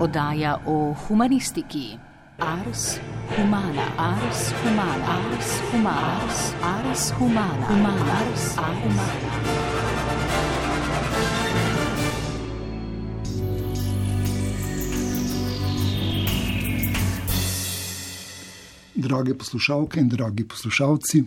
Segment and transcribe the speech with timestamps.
[0.00, 1.98] Oddaja o humanistiki.
[2.38, 2.96] Ars
[3.36, 9.30] humana, ars humana, ars humana, ars, ars humana, humana, ars humana.
[18.94, 21.24] Drage poslušalke in dragi poslušalci,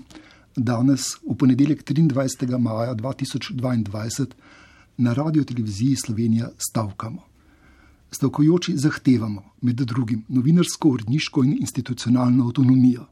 [0.56, 2.58] danes, v ponedeljek 23.
[2.58, 4.26] maja 2022,
[4.98, 7.33] na radio televiziji Slovenija stavkamo.
[8.14, 13.08] Stavkajoči zahtevamo, med drugim, novinarsko, uredniško in institucionalno avtonomijo.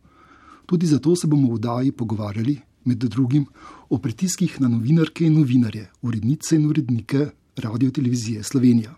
[0.65, 3.45] Tudi zato se bomo v Daji pogovarjali, med drugim,
[3.89, 8.93] o pritiskih na novinarke in novinarje, urednice in urednike radio televizije Slovenija.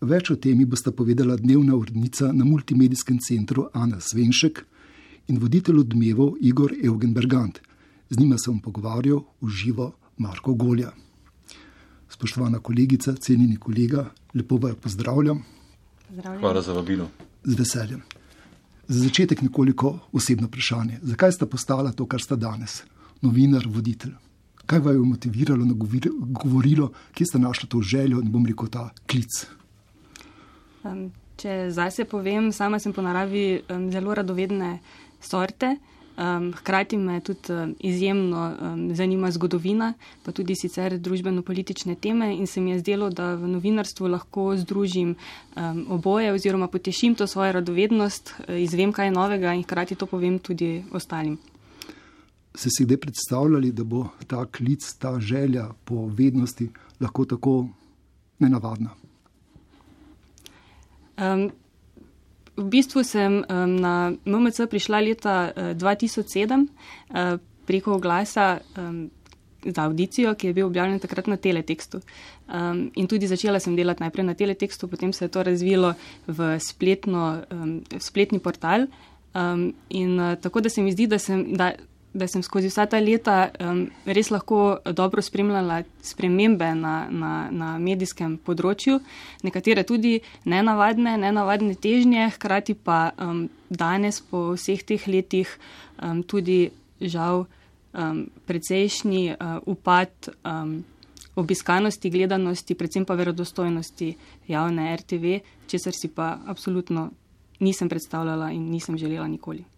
[0.00, 4.60] Več o temi bosta povedala dnevna urednica na multimedijskem centru Ana Svenšek
[5.32, 7.62] in voditelj odmevov Igor Eugen Bergant.
[8.10, 10.92] Z njima sem pogovarjal v živo Marko Golja.
[12.12, 15.42] Spoštovana kolegica, cenjeni kolega, lepo vas pozdravljam.
[16.40, 17.08] Hvala za vabilo.
[17.44, 18.02] Z veseljem.
[18.88, 21.00] Za začetek nekoliko osebno vprašanje.
[21.02, 22.82] Zakaj ste postala to, kar ste danes?
[23.22, 24.12] Novinar, voditelj.
[24.66, 25.66] Kaj vas je motiviralo,
[26.42, 29.46] govorilo, kje ste našli to željo in bom rekel ta klic?
[30.84, 34.78] Um, če zdaj se povem, sama sem po naravi um, zelo radovedne
[35.20, 35.76] sorte.
[36.16, 39.92] Um, hkrati me tudi um, izjemno um, zanima zgodovina,
[40.24, 45.12] pa tudi sicer družbeno-politične teme in se mi je zdelo, da v novinarstvu lahko združim
[45.12, 50.38] um, oboje oziroma potešim to svojo radovednost, e, izvem kaj novega in hkrati to povem
[50.38, 51.36] tudi ostalim.
[52.54, 56.70] Se si kdaj predstavljali, da bo ta klic, ta želja po vednosti
[57.00, 57.68] lahko tako
[58.38, 58.90] nenavadna?
[61.18, 61.50] Um,
[62.56, 69.10] v bistvu sem um, na MMC prišla leta uh, 2007 uh, preko glasa um,
[69.66, 72.00] za audicijo, ki je bil objavljen takrat na teletekstu.
[72.46, 75.94] Um, in tudi začela sem delati najprej na teletekstu, potem se je to razvilo
[76.26, 78.86] v spletno, um, spletni portal.
[79.34, 81.52] Um, in uh, tako da se mi zdi, da sem.
[81.56, 81.72] Da,
[82.16, 87.74] da sem skozi vsa ta leta um, res lahko dobro spremljala spremembe na, na, na
[87.82, 88.98] medijskem področju,
[89.44, 90.16] nekatere tudi
[90.48, 95.52] nenavadne, nenavadne težnje, hkrati pa um, danes po vseh teh letih
[96.00, 100.80] um, tudi žal um, precejšnji uh, upad um,
[101.36, 104.14] obiskanosti, gledanosti, predvsem pa verodostojnosti
[104.48, 105.38] javne RTV,
[105.68, 107.10] česar si pa absolutno
[107.60, 109.75] nisem predstavljala in nisem želela nikoli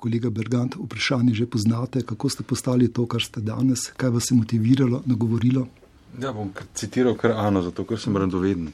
[0.00, 4.38] kolega Bergant, vprašanje že poznate, kako ste postali to, kar ste danes, kaj vas je
[4.38, 5.68] motiviralo, nagovorilo?
[6.18, 8.72] Ja, bom citiral kar Ano, zato ker sem radoveden.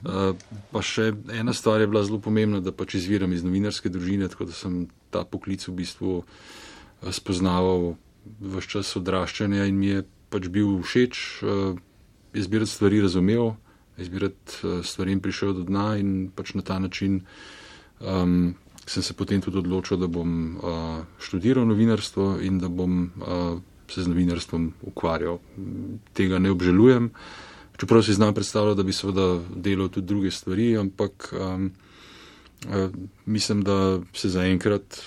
[0.00, 0.32] Uh,
[0.72, 4.48] pa še ena stvar je bila zelo pomembna, da pač izviram iz novinarske družine, tako
[4.48, 7.98] da sem ta poklic v bistvu uh, spoznaval
[8.40, 11.76] v čas odraščanja in mi je pač bil všeč uh,
[12.32, 13.54] izbirati stvari, razumel,
[14.00, 17.20] izbirati stvari in prišel do dna in pač na ta način
[18.00, 18.54] um,
[18.90, 24.02] sem se potem tudi odločil, da bom uh, študiral novinarstvo in da bom uh, se
[24.02, 25.38] z novinarstvom ukvarjal.
[26.14, 27.10] Tega ne obžalujem,
[27.78, 31.70] čeprav si znam predstavljati, da bi seveda delal tudi druge stvari, ampak um,
[32.66, 32.90] uh,
[33.26, 35.00] mislim, da se zaenkrat.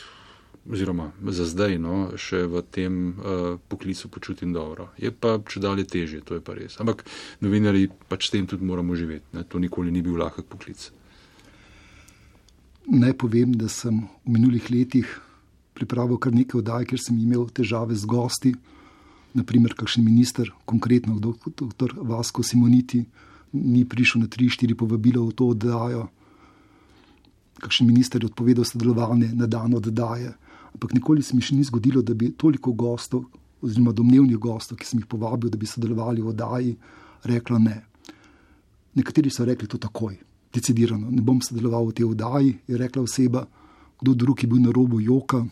[0.63, 4.93] Oziroma, za zdaj, no, še v tem uh, poklicu počutim dobro.
[4.95, 6.79] Je pa če dalje težje, to je pa res.
[6.79, 7.03] Ampak
[7.43, 9.27] novinari pač s tem tudi moramo živeti.
[9.35, 9.43] Ne.
[9.43, 10.87] To nikoli ni bil lahek poklic.
[12.83, 15.07] Naj povem, da sem v minulih letih
[15.71, 18.51] pripravil kar nekaj oddaj, ker sem imel težave z gosti.
[19.33, 21.95] Naprimer, kakšen minister, konkretno dr.
[22.03, 23.05] Vasko Simoniti,
[23.55, 26.09] ni prišel na tri, štiri povabila v to oddajo.
[27.63, 30.35] Kakšen minister je odpovedal sodelovanje na dan oddaje.
[30.75, 33.23] Ampak nikoli se mi še ni zgodilo, da bi toliko gostov,
[33.63, 36.75] oziroma domnevnih gostov, ki sem jih povabil, da bi sodelovali v oddaji,
[37.31, 37.79] reklo ne.
[38.99, 40.19] Nekateri so rekli to takoj
[40.53, 43.45] decidirano, ne bom sodeloval v tej vdaji, je rekla oseba,
[44.01, 45.45] kdo drug je bil na robu joka.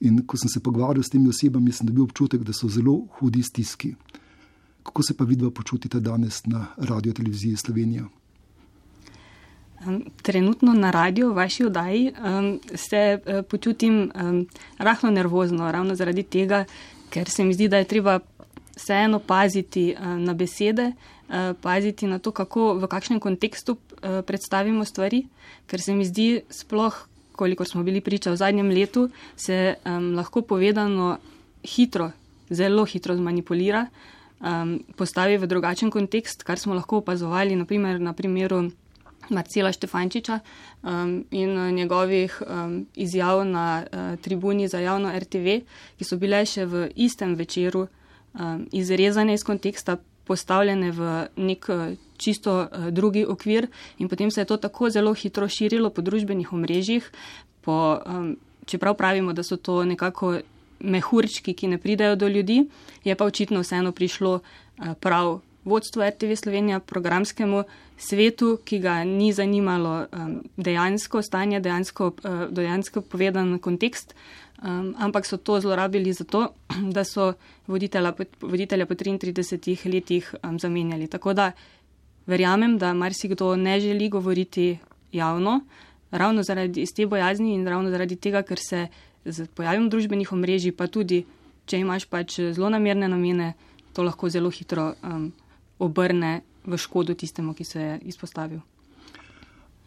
[0.00, 3.42] In ko sem se pogovarjal s temi osebami, sem dobil občutek, da so zelo hudi
[3.42, 3.94] stiski.
[4.82, 8.08] Kako se pa vidva počutite danes na radio televiziji Slovenija?
[10.22, 12.12] Trenutno na radiju, v vaši oddaji,
[12.74, 14.10] se eh, počutim
[14.78, 16.64] rahlo nervozno, ravno zaradi tega,
[17.10, 18.18] ker se mi zdi, da je treba
[18.76, 20.92] vseeno paziti eh, na besede,
[21.28, 25.24] eh, paziti na to, kako, v kakšnem kontekstu predstavimo stvari,
[25.66, 26.96] ker se mi zdi, sploh,
[27.40, 31.18] koliko smo bili priča v zadnjem letu, se um, lahko povedano
[31.64, 32.10] hitro,
[32.50, 33.86] zelo hitro zmanipulira,
[34.40, 38.66] um, postavi v drugačen kontekst, kar smo lahko opazovali naprimer, na primeru
[39.30, 40.40] Marcela Štefančiča
[40.82, 45.60] um, in njegovih um, izjav na uh, tribuni za javno RTV,
[45.96, 49.96] ki so bile še v istem večeru um, izrezane iz konteksta
[50.28, 51.72] postavljene v nek
[52.20, 53.66] čisto drugi okvir
[53.98, 57.10] in potem se je to tako zelo hitro širilo po družbenih omrežjih,
[57.64, 57.98] po,
[58.68, 60.38] čeprav pravimo, da so to nekako
[60.80, 62.66] mehurčki, ki ne pridajo do ljudi,
[63.04, 64.40] je pa očitno vseeno prišlo
[65.00, 67.64] prav vodstvo RTV Slovenija programskemu
[67.98, 74.14] svetu, ki ga ni zanimalo um, dejansko stanje, dejansko, uh, dejansko povedan kontekst,
[74.62, 76.54] um, ampak so to zlorabili zato,
[76.96, 77.32] da so
[77.66, 81.06] voditelja, voditelja po 33 letih um, zamenjali.
[81.06, 81.52] Tako da
[82.30, 84.78] verjamem, da marsikdo ne želi govoriti
[85.12, 85.60] javno,
[86.10, 88.86] ravno zaradi te bojazni in ravno zaradi tega, ker se
[89.24, 91.24] z pojavim družbenih omrežij, pa tudi,
[91.66, 93.52] če imaš pač zelo namerne namene,
[93.92, 95.30] to lahko zelo hitro um,
[95.78, 98.60] obrne v škodo tistemu, ki se je izpostavil.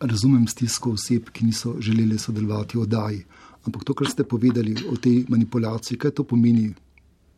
[0.03, 3.23] Razumem stisko oseb, ki niso želeli sodelovati v oddaji.
[3.63, 6.73] Ampak to, kar ste povedali o tej manipulaciji, kaj to pomeni,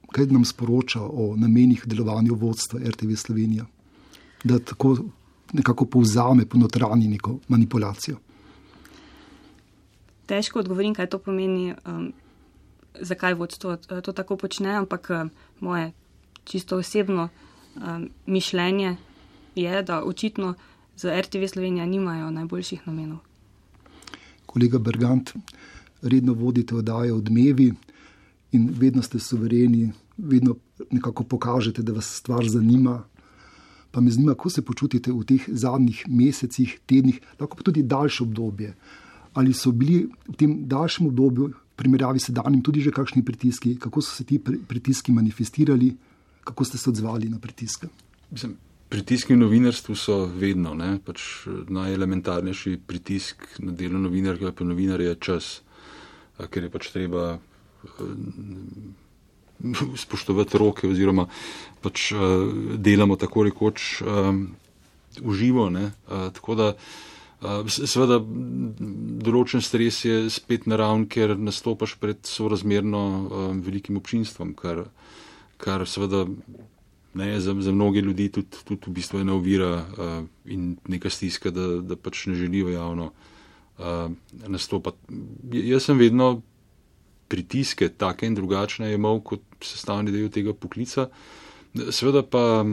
[0.09, 3.67] kaj nam sporoča o namenih delovanja vodstva RTV Slovenija,
[4.45, 4.97] da tako
[5.53, 8.17] nekako povzame ponotranji neko manipulacijo.
[10.25, 12.13] Težko odgovorim, kaj to pomeni, um,
[13.01, 15.91] zakaj vodstvo uh, to tako počne, ampak uh, moje
[16.43, 17.29] čisto osebno
[17.75, 18.95] um, mišljenje
[19.55, 20.53] je, da očitno
[20.95, 23.17] za RTV Slovenija nimajo najboljših namenov.
[24.45, 25.33] Kolega Bergant,
[26.01, 27.73] redno vodite oddaje odmevi
[28.51, 30.55] in vedno ste suvereni, vedno
[30.91, 33.03] nekako pokažete, da vas stvar zanima.
[33.95, 38.25] Pa me zanima, kako se počutite v teh zadnjih mesecih, tednih, lahko pa tudi daljše
[38.25, 38.73] obdobje.
[39.39, 43.77] Ali so bili v tem daljšem obdobju, v primerjavi s danim, tudi že kakšni pritiski,
[43.79, 45.93] kako so se ti pritiski manifestirali,
[46.43, 47.87] kako ste se odzvali na pritiske?
[48.31, 48.57] Mislim,
[48.89, 50.75] pritiski v novinarstvu so vedno
[51.05, 55.61] pač najelementarnejši pritisk na delo novinarja, pa novinar je čas,
[56.51, 57.39] ker je pač treba
[60.03, 61.27] spoštovati roke, oziroma
[61.81, 62.11] pač
[62.81, 64.01] delamo tako rekoč
[65.21, 65.69] uživo.
[66.07, 66.71] Tako da.
[67.69, 68.17] Seveda,
[69.21, 73.01] določen stres je spet naravn, ker nastopaš pred sorazmerno
[73.61, 74.87] velikim občinstvom, kar
[75.57, 76.25] kar seveda
[77.13, 81.51] ne, za, za mnoge ljudi tudi, tudi v bistvu ena ovira uh, in neka stiska,
[81.51, 84.11] da, da pač ne želijo javno uh,
[84.47, 84.97] nastopati.
[85.51, 86.41] Jaz sem vedno
[87.35, 91.09] pritiske, take in drugačne, imel kot sestavni del tega poklica.
[91.75, 92.63] Seveda pa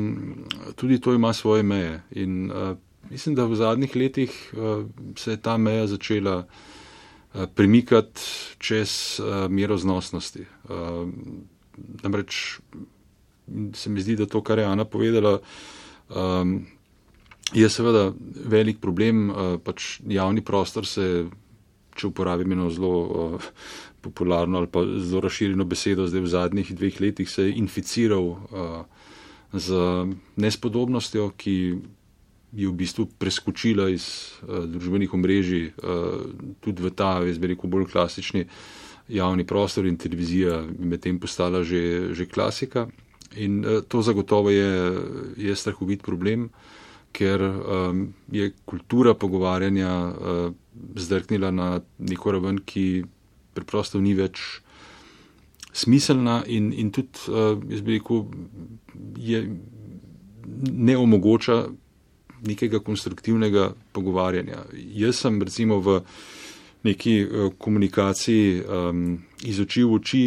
[0.79, 1.97] tudi to ima svoje meje.
[2.23, 2.77] In uh,
[3.11, 4.87] mislim, da v zadnjih letih uh,
[5.19, 8.21] se je ta meja začela uh, premikati
[8.59, 10.47] čez uh, mero znosnosti.
[10.71, 11.09] Uh,
[12.03, 12.61] namreč
[13.75, 15.39] se mi zdi, da to, kar je Ana povedala,
[16.09, 16.67] um,
[17.53, 18.13] je seveda
[18.49, 19.31] velik problem.
[19.31, 21.27] Uh, pač javni prostor se,
[21.97, 23.51] če uporabim eno zelo uh,
[24.03, 28.39] popularno ali pa zelo razširjeno besedo, zdaj v zadnjih dveh letih se je inficiral uh,
[29.53, 29.77] z
[30.37, 31.57] nespodobnostjo, ki
[32.53, 34.07] je v bistvu preskočila iz
[34.43, 36.27] uh, družbenih omrežij uh,
[36.61, 38.45] tudi v ta, jaz bi rekel, bolj klasični
[39.13, 42.89] javni prostor in televizija medtem postala že, že klasika.
[43.37, 44.69] In uh, to zagotovo je,
[45.37, 46.51] je strahovit problem,
[47.13, 50.53] ker um, je kultura pogovarjanja uh,
[50.97, 53.05] zdrknila na neko raven, ki
[53.55, 54.63] preprosto ni več
[55.73, 58.27] smiselna in, in tudi, uh, jaz bi rekel,
[59.17, 59.43] je,
[60.73, 61.65] ne omogoča
[62.43, 64.67] nekega konstruktivnega pogovarjanja.
[64.75, 66.01] Jaz sem recimo v
[66.85, 69.07] neki uh, komunikaciji um,
[69.47, 70.23] iz oči v oči,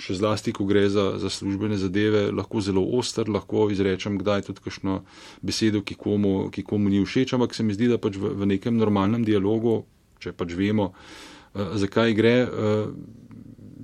[0.00, 4.64] še zlasti, ko gre za, za službene zadeve, lahko zelo oster, lahko izrečem kdaj tudi
[4.64, 5.02] kakšno
[5.44, 8.48] besedo, ki komu, ki komu ni všeč, ampak se mi zdi, da pač v, v
[8.54, 9.82] nekem normalnem dialogu,
[10.24, 12.92] če pač vemo, uh, zakaj gre, uh,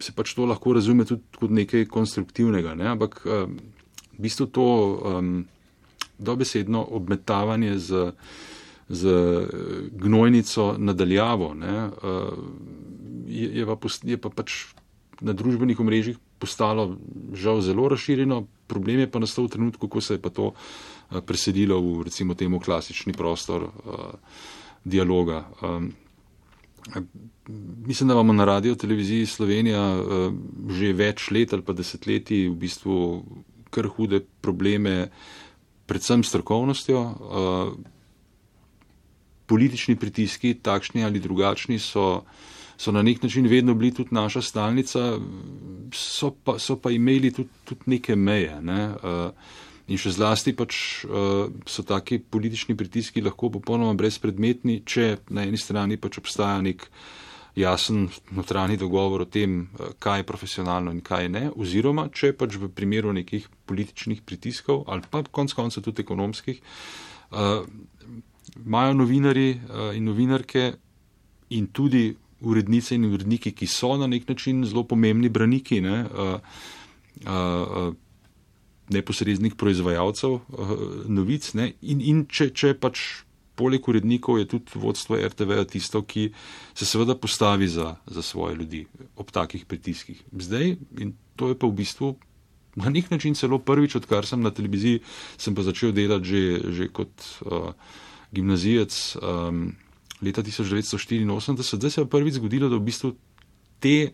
[0.02, 2.76] se pač to lahko razume tudi kot nekaj konstruktivnega.
[2.78, 2.92] Ne?
[2.94, 3.46] Ampak uh,
[4.16, 5.32] v bistvu to um,
[6.18, 8.12] dobesedno obmetavanje z
[8.88, 9.46] z eh,
[9.92, 12.30] gnojnico nadaljavo, ne, eh,
[13.26, 14.52] je, je, pa je pa pač
[15.20, 16.96] na družbenih omrežjih postalo
[17.32, 18.46] žal zelo razširjeno.
[18.66, 22.34] Problem je pa nastal v trenutku, ko se je pa to eh, preselilo v recimo
[22.34, 23.70] temu klasični prostor
[24.84, 25.44] dialoga.
[27.86, 29.82] Mislim, da imamo na radio televiziji Slovenija
[30.70, 32.96] že več let ali pa desetletji v bistvu
[33.70, 35.10] kar hude probleme,
[35.86, 37.02] predvsem strokovnostjo,
[39.46, 42.24] politični pritiski, takšni ali drugačni, so,
[42.76, 45.04] so na nek način vedno bili tudi naša stalnica,
[45.94, 48.58] so pa, so pa imeli tudi, tudi neke meje.
[48.62, 48.88] Ne?
[48.90, 49.30] Uh,
[49.86, 50.78] in še zlasti pač
[51.70, 56.88] so taki politični pritiski lahko popolnoma brezpredmetni, če na eni strani pač obstaja nek,
[57.56, 62.68] jasen notranji dogovor o tem, kaj je profesionalno in kaj ne, oziroma če pač v
[62.68, 66.60] primeru nekih političnih pritiskov ali pa konc konca tudi ekonomskih,
[68.66, 69.48] imajo novinari
[69.96, 70.72] in novinarke
[71.56, 72.10] in tudi
[72.40, 76.04] urednice in uredniki, ki so na nek način zelo pomembni braniki ne,
[78.92, 80.38] neposrednih proizvajalcev
[81.08, 81.54] novic.
[81.54, 83.02] Ne, in in če, če pač
[83.56, 86.28] poleg urednikov je tudi vodstvo RTV tisto, ki
[86.74, 88.84] se seveda postavi za, za svoje ljudi
[89.16, 90.22] ob takih pritiskih.
[90.32, 92.16] Zdaj, in to je pa v bistvu
[92.76, 95.00] na nek način celo prvič, odkar sem na televiziji,
[95.40, 97.10] sem pa začel delati že, že kot
[97.48, 97.72] uh,
[98.32, 99.16] gimnazijec.
[99.22, 99.72] Um,
[100.22, 103.14] leta 1984, zdaj se je prvič zgodilo, da v bistvu
[103.80, 104.12] te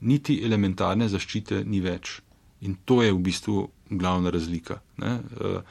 [0.00, 2.20] niti elementarne zaščite ni več.
[2.66, 4.80] In to je v bistvu glavna razlika.
[4.98, 5.62] Uh,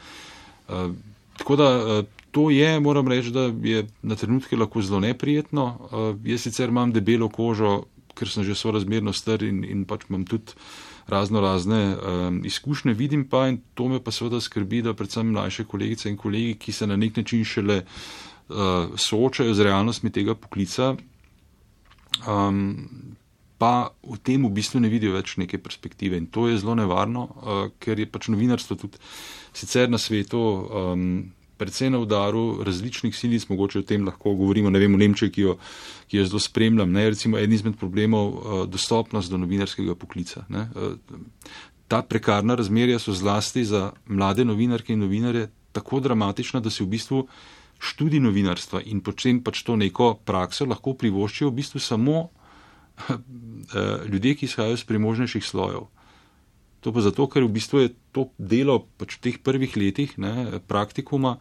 [0.68, 0.92] uh,
[1.38, 5.66] tako da uh, to je, moram reči, da je na trenutke lahko zelo neprijetno.
[5.66, 7.84] Uh, jaz sicer imam debelo kožo,
[8.16, 10.58] ker sem že sorazmerno star in, in pač imam tudi
[11.10, 15.66] razno razne um, izkušnje, vidim pa in to me pa seveda skrbi, da predvsem mlajše
[15.66, 20.96] kolegice in kolegi, ki se na nek način šele uh, soočajo z realnostmi tega poklica,
[22.28, 22.76] um,
[23.58, 26.18] pa v tem v bistvu ne vidijo več neke perspektive.
[26.18, 29.02] In to je zelo nevarno, uh, ker je pač novinarstvo tudi
[29.54, 30.46] sicer na svetu.
[30.70, 31.10] Um,
[31.60, 35.46] Predvsej na udaru različnih silic, mogoče o tem lahko govorimo, ne vem, v Nemčiji, ki
[35.46, 35.58] jo,
[36.08, 36.92] ki jo zelo spremljam.
[36.96, 40.46] Ne, recimo, eden izmed problemov uh, dostopnost do novinarskega poklica.
[40.50, 40.96] Ne, uh,
[41.92, 46.94] ta prekarna razmerja so zlasti za mlade novinarke in novinare tako dramatična, da si v
[46.96, 47.48] bistvu uh,
[47.80, 52.18] študij novinarstva in potem pač to neko prakso lahko privoščijo v bistvu samo
[53.08, 53.16] eh,
[54.12, 55.88] ljudje, ki izhajajo iz premožnejših slojev.
[56.80, 60.62] To pa zato, ker v bistvu je to delo pač v teh prvih letih ne,
[60.64, 61.38] praktikuma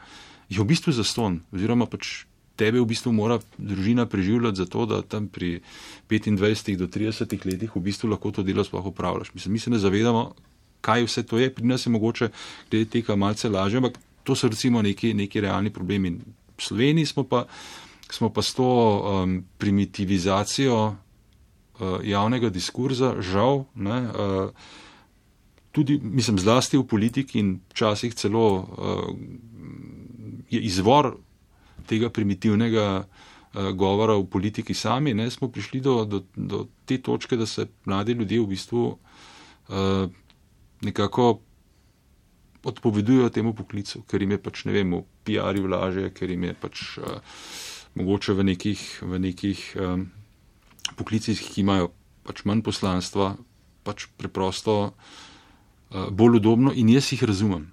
[0.51, 2.27] je v bistvu zaston oziroma pač
[2.59, 5.63] tebe v bistvu mora družina preživljati zato, da tam pri
[6.11, 9.31] 25 do 30 letih v bistvu lahko to delo sploh upravljaš.
[9.35, 10.35] Mislim, mi se ne zavedamo,
[10.83, 12.31] kaj vse to je, pri nas je mogoče
[12.71, 16.19] glede tega malce lažje, ampak to so recimo neki, neki realni problemi.
[16.59, 17.47] V Sloveniji smo pa,
[18.11, 24.51] smo pa s to um, primitivizacijo uh, javnega diskurza, žal, ne, uh,
[25.79, 29.15] tudi, mislim, zlasti v politiki in včasih celo uh,
[30.51, 31.13] je izvor
[31.87, 37.39] tega primitivnega uh, govora v politiki sami, ne, smo prišli do, do, do te točke,
[37.39, 40.11] da se mladi ljudje v bistvu uh,
[40.83, 41.39] nekako
[42.67, 46.59] odpovedujejo temu poklicu, ker jim je pač ne vem, v PR-ju laže, ker jim je
[46.59, 47.23] pač uh,
[47.95, 50.09] mogoče v nekih, v nekih um,
[50.99, 51.95] poklicih, ki imajo
[52.27, 53.37] pač manj poslanstva,
[53.87, 55.17] pač preprosto uh,
[55.91, 57.69] bolj udobno in jaz jih razumem.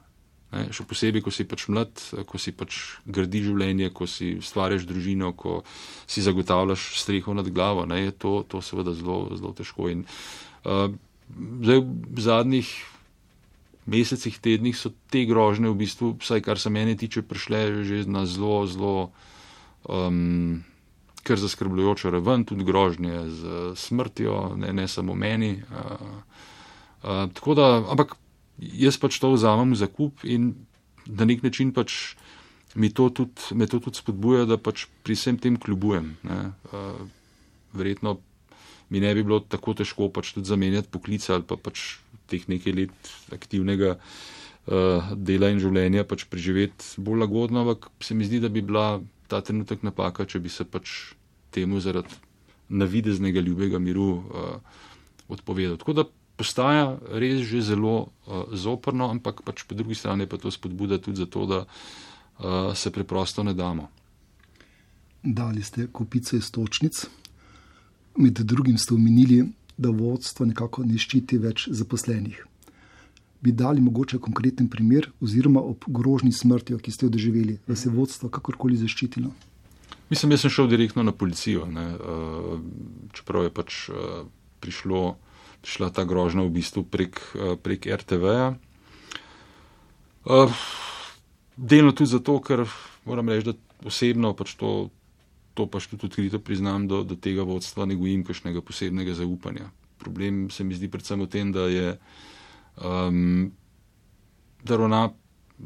[0.56, 1.92] Ne, še posebej, ko si pač mlad,
[2.30, 5.64] ko si pač gradi življenje, ko si stvariš družino, ko
[6.08, 9.90] si zagotavljaš streho nad glavo, ne, je to, to seveda zelo, zelo težko.
[9.92, 10.06] In,
[10.64, 10.88] uh,
[11.36, 12.70] zdaj, v zadnjih
[13.90, 18.24] mesecih, tednih so te grožnje v bistvu, vsaj kar se mene tiče, prišle že na
[18.30, 18.96] zelo, zelo
[19.90, 20.64] um,
[21.26, 23.42] kar zaskrbljujočo raven, tudi grožnje z
[23.76, 25.58] smrtjo, ne, ne samo meni.
[25.68, 26.54] Uh,
[27.06, 28.18] uh, tako da, ampak
[28.58, 30.56] jaz pač to vzamem za kup in
[31.06, 32.16] na nek način pač
[32.76, 36.18] mi to tudi, me to tudi spodbuja, da pač pri vsem tem kljubujem.
[36.26, 37.06] Uh,
[37.76, 38.18] verjetno
[38.90, 41.98] mi ne bi bilo tako težko pač tudi zamenjati poklica ali pa pač
[42.30, 48.28] teh nekaj let aktivnega uh, dela in življenja pač preživeti bolj lagodno, ampak se mi
[48.28, 49.00] zdi, da bi bila
[49.32, 51.16] ta trenutek napaka, če bi se pač
[51.56, 52.14] temu zaradi
[52.70, 54.58] navideznega ljubega miru uh,
[55.30, 55.78] odpovedal.
[55.82, 60.52] Tako da postaja res že zelo uh, zoprno, ampak pač po drugi strani pa to
[60.52, 63.90] spodbuda tudi zato, da uh, se preprosto ne damo.
[65.24, 67.06] Dali ste kupice istočnic,
[68.18, 69.46] med drugim ste omenili
[69.78, 72.38] da vodstvo nekako ne ščiti več zaposlenih.
[73.44, 77.92] Bi dali mogoče konkreten primer, oziroma ob grožni smrti, ki ste jo doživeli, da se
[77.94, 79.34] vodstvo kakorkoli zaščitilo?
[80.10, 82.58] Mislim, da sem šel direktno na policijo, ne, uh,
[83.14, 83.80] čeprav je pač
[84.64, 85.04] prišlo,
[85.66, 88.54] prišla ta grožnja v bistvu prek, uh, prek RTV-ja.
[90.30, 90.54] Uh,
[91.58, 92.70] delno tudi zato, ker
[93.10, 94.94] moram reči, da osebno pač to
[95.56, 99.72] to pač tudi odkrito priznam, do, do tega vodstva ne gojim kakšnega posebnega zaupanja.
[99.98, 101.96] Problem se mi zdi predvsem v tem, da je
[102.84, 103.48] um,
[104.68, 105.16] da ravna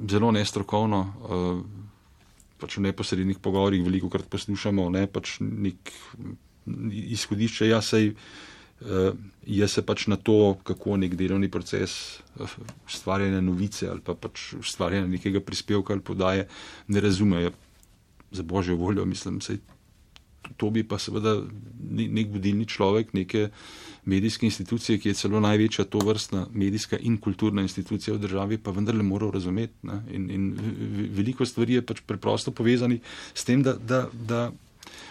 [0.06, 1.00] zelo nestrokovno.
[1.26, 1.66] Uh,
[2.62, 5.90] pač v neposrednih pogovorih veliko krat poslušamo, ne pač nek
[7.18, 7.72] izhodišče.
[7.74, 8.59] Jaz sej, uh,
[9.46, 12.52] jaz se pač na to, kako nek delovni proces uh,
[12.88, 16.48] ustvarjanja novice ali pa pač ustvarjanja nekega prispevka ali podaje,
[16.88, 17.52] ne razumejo.
[18.32, 19.56] Za božjo voljo, mislim, da
[20.58, 21.36] to bi pa seveda
[21.90, 23.50] nek vodilni človek, neke
[24.06, 28.72] medijske institucije, ki je celo največja to vrstna medijska in kulturna institucija v državi, pa
[28.72, 29.74] vendarle moral razumeti.
[30.14, 30.48] In, in
[31.16, 33.00] veliko stvari je pač preprosto povezani
[33.34, 34.48] s tem, da, da, da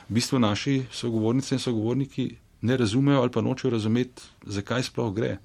[0.09, 5.39] v bistvu naši sogovornice in sogovorniki ne razumejo ali pa nočejo razumeti, zakaj sploh gre.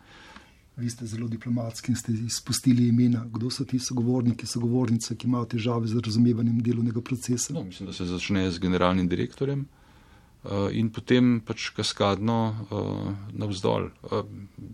[0.77, 3.25] Vi ste zelo diplomatski in ste izpustili imena.
[3.31, 7.53] Kdo so ti sogovorniki, sogovornice, ki imajo težave z razumevanjem delovnega procesa?
[7.53, 9.67] No, mislim, da se začne z generalnim direktorjem
[10.43, 13.91] uh, in potem pač kaskadno uh, navzdol.
[14.01, 14.25] Uh,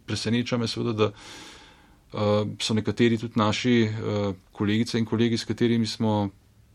[0.08, 5.88] preseneča me seveda, da uh, so nekateri tudi naši uh, kolegice in kolegi, s katerimi
[5.88, 6.30] smo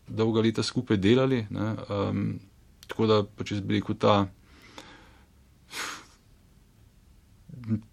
[0.07, 1.47] dolga leta skupaj delali.
[1.49, 2.25] Ne, um,
[2.85, 4.27] tako da pač jaz bi rekel ta.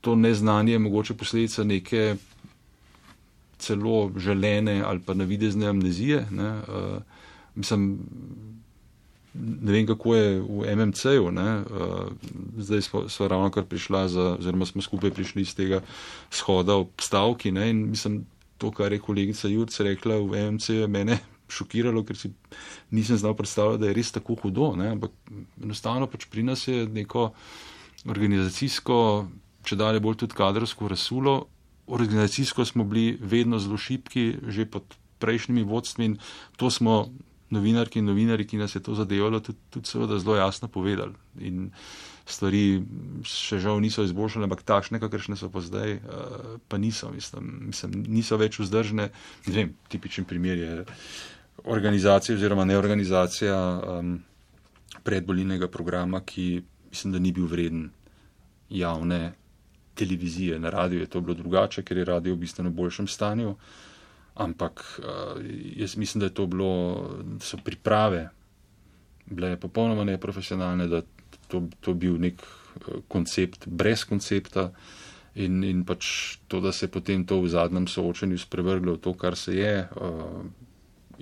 [0.01, 2.17] To neznanje je mogoče posledica neke
[3.59, 6.27] celo želene ali pa navidezne amnezije.
[6.31, 7.03] Ne, uh,
[7.55, 7.99] mislim,
[9.35, 11.25] ne vem, kako je v MMC-ju.
[11.25, 11.33] Uh,
[12.59, 15.81] zdaj smo, smo ravno kar prišla, za, oziroma smo skupaj prišli iz tega
[16.31, 17.53] shoda ob stavki.
[17.53, 18.27] Ne, in mislim,
[18.59, 21.19] to, kar je kolegica Jurca rekla v MMC, je mene
[21.53, 22.33] šokiralo, ker si
[22.91, 24.73] nisem znal predstavljati, da je res tako hudo.
[24.77, 25.15] Ne, ampak
[25.63, 27.31] enostavno pač pri nas je neko
[28.09, 28.99] organizacijsko
[29.67, 31.37] če dalje bolj tudi kadrovsko razsulo.
[31.93, 36.17] Organizacijsko smo bili vedno zelo šipki, že pod prejšnjimi vodstvi in
[36.59, 37.05] to smo
[37.53, 41.13] novinarki in novinari, ki nas je to zadevalo, tudi, tudi seveda zelo jasno povedali.
[41.45, 41.69] In
[42.25, 42.81] stvari
[43.29, 47.99] še žal niso izboljšale, ampak takšne, kakršne so pa zdaj, uh, pa niso, mislim, mislim,
[48.09, 49.11] niso več vzdržne.
[49.51, 50.73] Ne vem, tipičen primer je
[51.65, 54.23] organizacija oziroma neorganizacija um,
[55.03, 57.91] predbolinega programa, ki mislim, da ni bil vreden
[58.71, 59.33] javne
[59.95, 63.57] televizije, na radiju je to bilo drugače, ker je radio v bistveno boljšem stanju.
[64.35, 65.43] Ampak uh,
[65.77, 66.71] jaz mislim, da je to bilo,
[67.41, 68.29] so priprave
[69.27, 71.03] bile popolnoma neprofesionalne, da
[71.49, 74.71] to, to bil nek uh, koncept brez koncepta
[75.35, 79.15] in, in pač to, da se je potem to v zadnjem soočenju sprevrglo v to,
[79.15, 80.43] kar se je uh,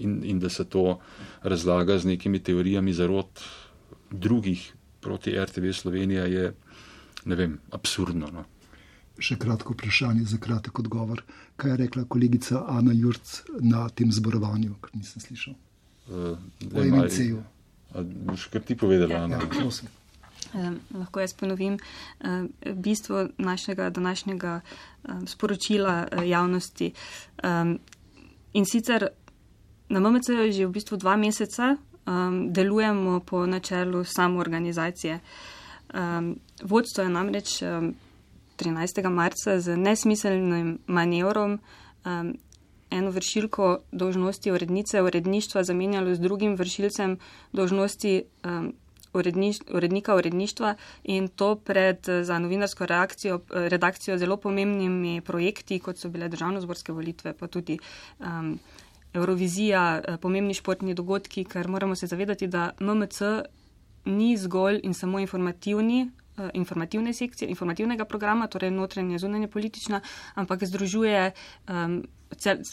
[0.01, 0.99] in, in da se to
[1.43, 3.41] razlaga z nekimi teorijami zarot
[4.11, 6.53] drugih proti RTV Slovenija je,
[7.25, 8.33] ne vem, absurdno.
[8.33, 8.45] No
[9.21, 11.23] še kratko vprašanje za kratek odgovor.
[11.61, 15.57] Kaj je rekla kolegica Ana Jurc na tem zborovanju, kar nisem slišal?
[16.09, 16.37] Uh,
[16.73, 17.43] o MNC-ju.
[18.31, 19.41] Boš kar ti povedala, Ana?
[19.43, 19.93] Ja, prosim.
[20.51, 22.49] Um, lahko jaz ponovim um,
[22.83, 26.93] bistvo našega današnjega um, sporočila uh, javnosti.
[27.45, 27.79] Um,
[28.53, 29.07] in sicer
[29.91, 31.75] na MMC že v bistvu dva meseca
[32.07, 35.21] um, delujemo po načelu samoorganizacije.
[35.95, 37.95] Um, vodstvo je namreč um,
[38.57, 39.09] 13.
[39.11, 41.59] marca z nesmiselnim manevrom
[42.05, 42.39] um,
[42.91, 47.19] eno vršilko dožnosti urednice uredništva zamenjalo z drugim vršilcem
[47.53, 48.73] dožnosti um,
[49.13, 50.75] uredniš, urednika uredništva
[51.05, 57.33] in to pred za novinarsko reakcijo, redakcijo zelo pomembnimi projekti, kot so bile državno-zborske volitve,
[57.33, 57.79] pa tudi
[58.19, 58.59] um,
[59.13, 63.21] Eurovizija, pomembni športni dogodki, ker moramo se zavedati, da MMC
[64.05, 66.07] ni zgolj in samo informativni
[66.41, 70.01] Eh, informativne sekcije, informativnega programa, torej notranje, zunanje politična,
[70.35, 71.33] ampak združuje
[71.69, 72.05] um,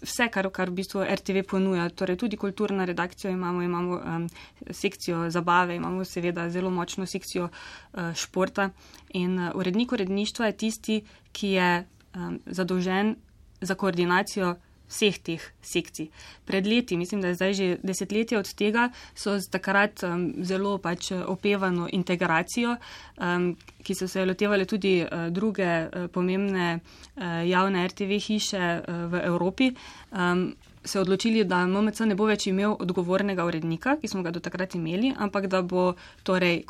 [0.02, 1.90] vse, kar, kar v bistvu RTV ponuja.
[1.90, 4.30] Torej tudi kulturna redakcija imamo, imamo um,
[4.72, 8.70] sekcijo zabave, imamo seveda zelo močno sekcijo uh, športa
[9.10, 13.16] in uh, urednik uredništva je tisti, ki je um, zadolžen
[13.62, 14.56] za koordinacijo
[14.88, 16.10] vseh teh sekcij.
[16.46, 21.12] Pred leti, mislim, da je zdaj že desetletje od tega, so takrat um, zelo pač
[21.12, 22.78] opevano integracijo,
[23.18, 29.06] um, ki so se lotevali tudi uh, druge uh, pomembne uh, javne RTV hiše uh,
[29.12, 29.72] v Evropi.
[30.12, 30.56] Um,
[30.88, 34.76] se odločili, da MMC ne bo več imel odgovornega urednika, ki smo ga do takrat
[34.76, 36.64] imeli, ampak da bo torej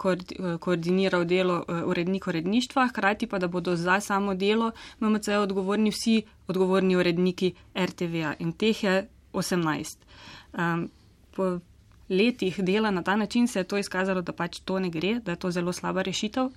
[0.60, 6.22] koordiniral delo eh, urednik uredništva, hkrati pa da bodo za samo delo MMC odgovorni vsi
[6.48, 9.98] odgovorni uredniki RTV-a in teh je 18.
[10.58, 10.90] Um,
[11.36, 11.60] po
[12.10, 15.32] letih dela na ta način se je to izkazalo, da pač to ne gre, da
[15.32, 16.50] je to zelo slaba rešitev.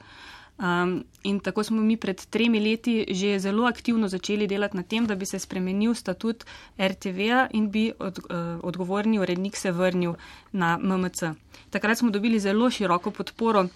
[0.60, 5.06] Um, in tako smo mi pred tremi leti že zelo aktivno začeli delati na tem,
[5.06, 6.44] da bi se spremenil statut
[6.76, 10.14] RTV-a in bi od, uh, odgovorni urednik se vrnil
[10.52, 11.32] na MMC.
[11.70, 13.68] Takrat smo dobili zelo široko podporo.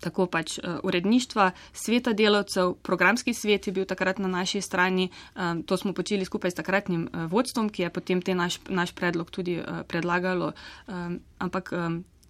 [0.00, 5.08] Tako pač uh, uredništva, sveta delavcev, programski svet je bil takrat na naši strani.
[5.66, 9.30] To smo počeli skupaj s takratnim uh, vodstvom, ki je potem te naš, naš predlog
[9.30, 10.52] tudi predlagalo.
[11.38, 11.72] Ampak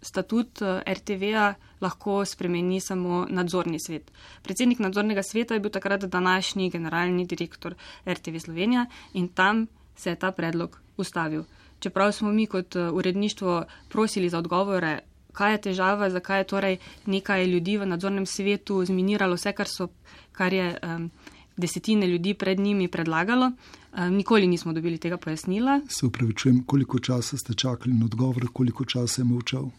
[0.03, 4.11] statut eh, RTV-a lahko spremeni samo nadzorni svet.
[4.43, 7.75] Predsednik nadzornega sveta je bil takrat današnji generalni direktor
[8.07, 11.45] RTV Slovenija in tam se je ta predlog ustavil.
[11.79, 15.01] Čeprav smo mi kot eh, uredništvo prosili za odgovore
[15.33, 19.89] kaj je težava, zakaj je torej nekaj ljudi v nadzornem svetu zminiralo vse, kar, so,
[20.33, 21.11] kar je um,
[21.57, 23.53] desetine ljudi pred njimi predlagalo.
[23.93, 25.81] Um, nikoli nismo dobili tega pojasnila.
[25.89, 29.71] Se upravičujem, koliko časa ste čakali na odgovor, koliko časa je molčal?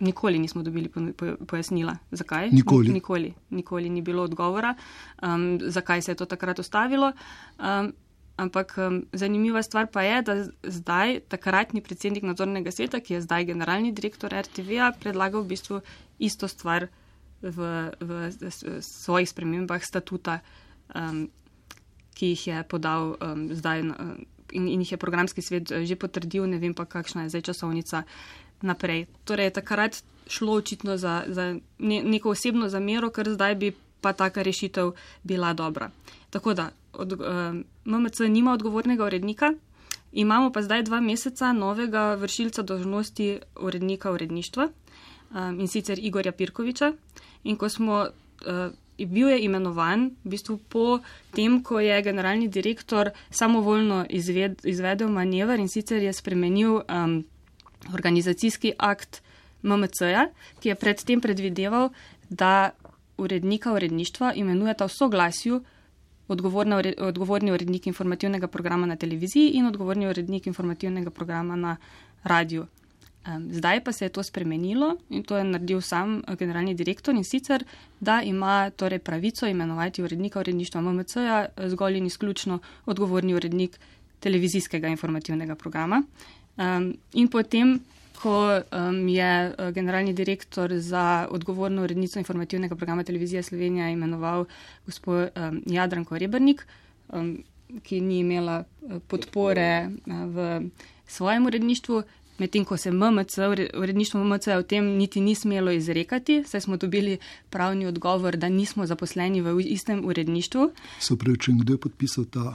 [0.00, 0.90] Nikoli nismo dobili
[1.46, 2.50] pojasnila, zakaj.
[2.50, 2.88] Nikoli.
[2.92, 4.74] Nikoli, nikoli ni bilo odgovora,
[5.22, 7.12] um, zakaj se je to takrat ustavilo.
[7.58, 7.92] Um,
[8.36, 13.44] ampak um, zanimiva stvar pa je, da zdaj takratni predsednik nadzornega sveta, ki je zdaj
[13.44, 15.80] generalni direktor RTV-a, predlaga v bistvu
[16.18, 16.88] isto stvar
[17.40, 20.40] v, v, v svojih spremembah statuta,
[20.92, 21.26] um,
[22.16, 26.46] ki jih je podal um, zdaj um, in, in jih je programski svet že potrdil,
[26.46, 28.04] ne vem pa, kakšna je zdaj časovnica
[28.62, 29.06] naprej.
[29.24, 34.42] Torej, takrat šlo očitno za, za ne, neko osebno zamero, ker zdaj bi pa taka
[34.42, 34.92] rešitev
[35.22, 35.90] bila dobra.
[36.30, 39.52] Tako da od, uh, eh, MMC nima odgovornega urednika,
[40.12, 44.68] imamo pa zdaj dva meseca novega vršilca dožnosti urednika uredništva
[45.30, 46.92] um, in sicer Igorja Pirkoviča.
[47.44, 48.06] In ko smo.
[48.46, 51.00] Uh, Bil je imenovan v bistvu po
[51.36, 57.24] tem, ko je generalni direktor samovoljno izved, izvedel manever in sicer je spremenil um,
[57.94, 59.22] organizacijski akt
[59.62, 60.28] MMC-ja,
[60.60, 61.90] ki je predtem predvideval,
[62.28, 62.70] da
[63.18, 65.64] urednika uredništva imenujeta v soglasju
[66.28, 71.76] odgovorni urednik informativnega programa na televiziji in odgovorni urednik informativnega programa na
[72.22, 72.66] radiju.
[73.50, 77.24] Zdaj pa se je to spremenilo in to je naredil sam eh, generalni direktor in
[77.24, 77.64] sicer,
[78.00, 83.80] da ima torej pravico imenovati urednika uredništva MMC-ja eh, zgolj in izključno odgovorni urednik
[84.20, 86.02] televizijskega informativnega programa.
[86.56, 87.80] Um, in potem,
[88.16, 94.44] ko um, je uh, generalni direktor za odgovorno urednico informativnega programa Televizija Slovenija imenoval
[94.86, 96.66] gospod um, Jadranko Rebrnik,
[97.12, 97.42] um,
[97.82, 100.70] ki ni imela uh, podpore uh, v
[101.06, 102.02] svojem uredništvu.
[102.38, 103.38] Medtem ko se MMC,
[103.74, 107.18] uredništvo MMC o tem niti ni smelo izrekati, saj smo dobili
[107.50, 110.70] pravni odgovor, da nismo zaposleni v istem uredništvu.
[111.00, 112.54] Se upravičujem, kdo je podpisal ta,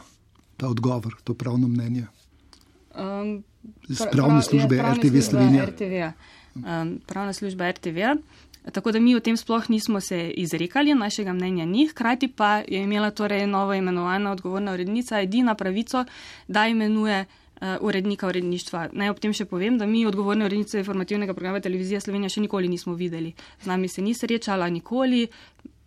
[0.57, 2.05] ta odgovor, to pravno mnenje?
[2.95, 3.43] Um,
[4.11, 5.65] pravne službe prav, RTV Slovenija.
[5.65, 6.11] RTV,
[6.55, 7.97] um, pravna služba RTV.
[8.71, 11.87] Tako da mi o tem sploh nismo se izrekali, našega mnenja ni.
[11.87, 16.05] Hkrati pa je imela torej novo imenovana odgovorna urednica edina pravico,
[16.47, 17.25] da imenuje
[17.61, 18.89] uh, urednika uredništva.
[18.93, 22.69] Naj ob tem še povem, da mi odgovorne urednice informativnega programa Televizija Slovenija še nikoli
[22.69, 23.33] nismo videli.
[23.63, 25.27] Z nami se ni srečala nikoli,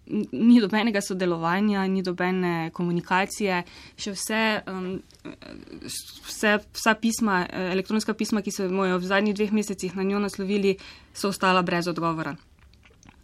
[0.07, 3.63] ni dobenega sodelovanja, ni dobene komunikacije,
[3.97, 4.41] še vse,
[4.71, 4.89] um,
[6.29, 10.77] vse, vsa pisma, elektronska pisma, ki so jo v zadnjih dveh mesecih na njo naslovili,
[11.15, 12.37] so ostala brez odgovora.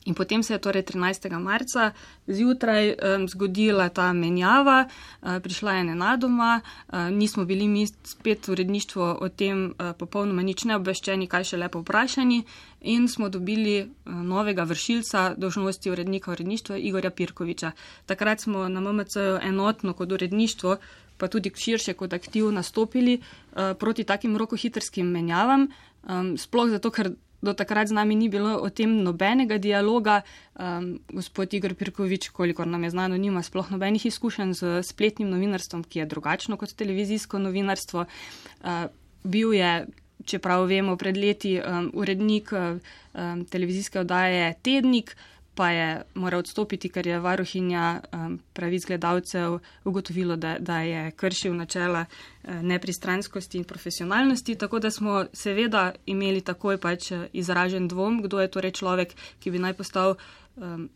[0.04, 1.38] In potem se je torej 13.
[1.38, 1.92] marca
[2.26, 8.52] zjutraj um, zgodila ta menjava, uh, prišla je nenadoma, uh, nismo bili mi spet v
[8.52, 12.40] uredništvu o tem uh, popolnoma nič ne obveščeni, kaj še lepo vprašani
[12.80, 17.72] in smo dobili uh, novega vršilca dožnosti urednika uredništva Igorja Pirkoviča.
[18.06, 20.76] Takrat smo na MMC enotno kot uredništvo,
[21.20, 25.68] pa tudi širše kot aktiv nastopili uh, proti takim rokohitrskim menjavam,
[26.08, 30.22] um, sploh zato, ker do takrat z nami ni bilo o tem nobenega dialoga.
[30.60, 35.84] Um, gospod Igor Pirkovič, kolikor nam je znano, nima sploh nobenih izkušenj z spletnim novinarstvom,
[35.84, 38.04] ki je drugačno kot televizijsko novinarstvo.
[38.04, 38.92] Uh,
[39.24, 39.86] bil je,
[40.24, 45.16] čeprav vemo, pred leti um, urednik um, televizijske oddaje Tednik,
[45.60, 51.52] pa je moral odstopiti, ker je varuhinja um, pravic gledalcev ugotovilo, da, da je kršil
[51.52, 54.54] načela uh, nepristranskosti in profesionalnosti.
[54.56, 59.52] Tako da smo seveda imeli takoj pač uh, izražen dvom, kdo je torej človek, ki
[59.52, 60.14] bi naj postal
[60.56, 60.88] um,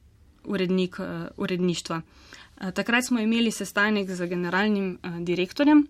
[0.44, 2.00] urednik uh, uredništva.
[2.00, 5.84] Uh, takrat smo imeli sestanek z generalnim uh, direktorjem.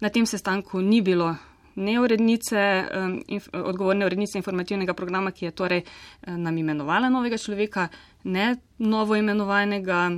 [0.00, 1.34] Na tem sestanku ni bilo
[1.76, 2.60] ne urednice,
[2.94, 5.82] um, inf, odgovorne urednice informativnega programa, ki je torej
[6.26, 7.88] nam imenovala novega človeka,
[8.24, 10.10] ne novo imenovanega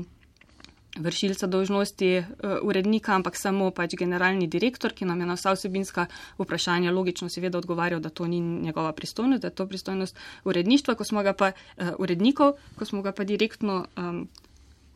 [0.97, 2.25] vršilca dožnosti
[2.62, 6.07] urednika, ampak samo pač generalni direktor, ki nam je na vsa vsebinska
[6.38, 11.05] vprašanja logično seveda odgovarjal, da to ni njegova pristojnost, da je to pristojnost uredništva, ko
[11.05, 11.53] smo ga pa
[11.99, 14.29] urednikov, ko smo ga pa direktno um,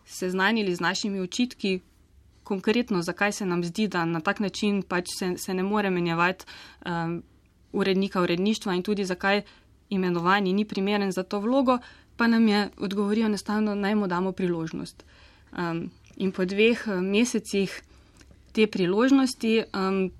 [0.06, 1.80] seznanili z našimi očitki,
[2.50, 6.44] konkretno, zakaj se nam zdi, da na tak način pač se, se ne more menjavati
[6.86, 7.22] um,
[7.72, 9.42] urednika uredništva in tudi zakaj
[9.90, 11.78] imenovanje ni primeren za to vlogo,
[12.16, 15.04] pa nam je odgovoril enostavno, naj mu damo priložnost.
[15.52, 17.82] Um, in po dveh um, mesecih
[18.52, 20.10] te priložnosti um,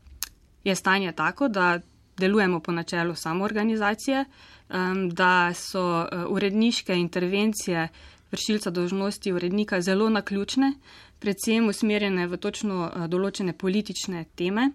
[0.64, 1.80] je stanje tako, da
[2.16, 7.88] delujemo po načelu samoorganizacije, um, da so uh, uredniške intervencije
[8.30, 10.72] vršilca dožnosti urednika zelo naključne,
[11.20, 14.70] predvsem usmerjene v točno uh, določene politične teme.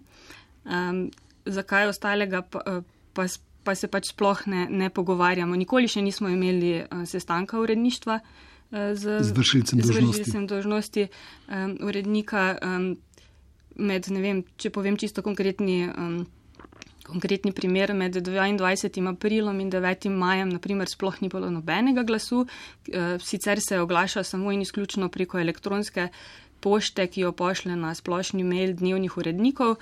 [0.64, 1.08] Um,
[1.46, 2.82] zakaj ostalega pa, uh,
[3.14, 3.28] pa
[3.66, 5.56] pa se pač sploh ne, ne pogovarjamo.
[5.58, 8.20] Nikoli še nismo imeli uh, sestanka uredništva
[8.70, 12.56] z vršilcem dožnosti um, urednika.
[12.62, 12.96] Um,
[13.78, 15.84] med, ne vem, če povem čisto konkretni.
[15.90, 16.24] Um,
[17.06, 19.08] Konkretni primer med 22.
[19.08, 20.08] aprilom in 9.
[20.10, 22.46] majem, naprimer, sploh ni bilo nobenega glasu,
[23.22, 26.08] sicer se oglaša samo in izključno preko elektronske
[26.60, 29.76] pošte, ki jo pošle na splošni mail dnevnih urednikov.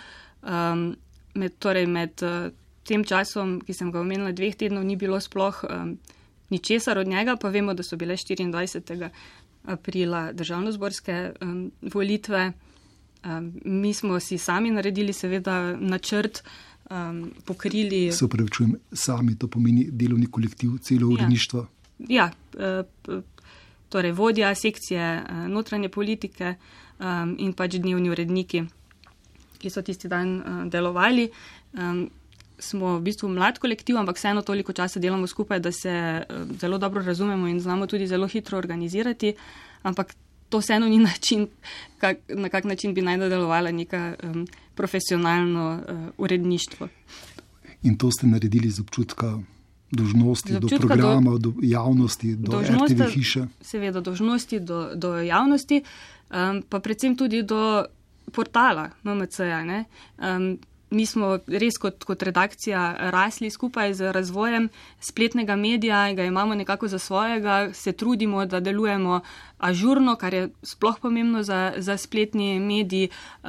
[1.35, 2.21] Med, torej med
[2.85, 5.65] tem časom, ki sem ga omenila, dveh tednov, ni bilo sploh
[6.53, 9.09] ničesar od njega, pa vemo, da so bile 24.
[9.65, 11.33] aprila državno-zborske
[11.81, 12.53] volitve.
[13.25, 16.43] Um, mi smo si sami naredili, seveda, načrt,
[16.91, 18.13] um, pokrili.
[18.13, 21.15] Se upravičujem, sami to pomeni delovni kolektiv, celo ja.
[21.15, 21.67] uredništvo.
[21.99, 22.85] Ja, ja
[23.89, 26.55] torej vodja sekcije uh, notranje politike
[26.99, 28.65] um, in pač dnevni uredniki,
[29.59, 31.29] ki so tisti dan uh, delovali.
[31.79, 32.09] Um,
[32.59, 35.95] smo v bistvu mlad kolektiv, ampak vseeno toliko časa delamo skupaj, da se
[36.61, 39.35] zelo dobro razumemo in znamo tudi zelo hitro organizirati.
[39.83, 40.15] Ampak
[40.55, 41.49] to vseeno ni način,
[41.99, 46.89] kak, na kak način bi naj nadaljevala neka um, profesionalno uh, uredništvo.
[47.83, 49.39] In to ste naredili z občutka
[49.91, 53.47] dožnosti z občutka do programa, do, do javnosti, do RTV hiše?
[53.61, 55.83] Seveda, dožnosti do, do javnosti,
[56.31, 57.85] um, pa predvsem tudi do
[58.33, 59.85] portala MMC-ja
[60.95, 64.69] mi smo res kot, kot redakcija rasli skupaj z razvojem
[65.01, 69.21] spletnega medija ga imamo nekako za svojega, se trudimo, da delujemo
[69.59, 73.09] ažurno, kar je sploh pomembno za, za spletni medij,
[73.43, 73.49] uh,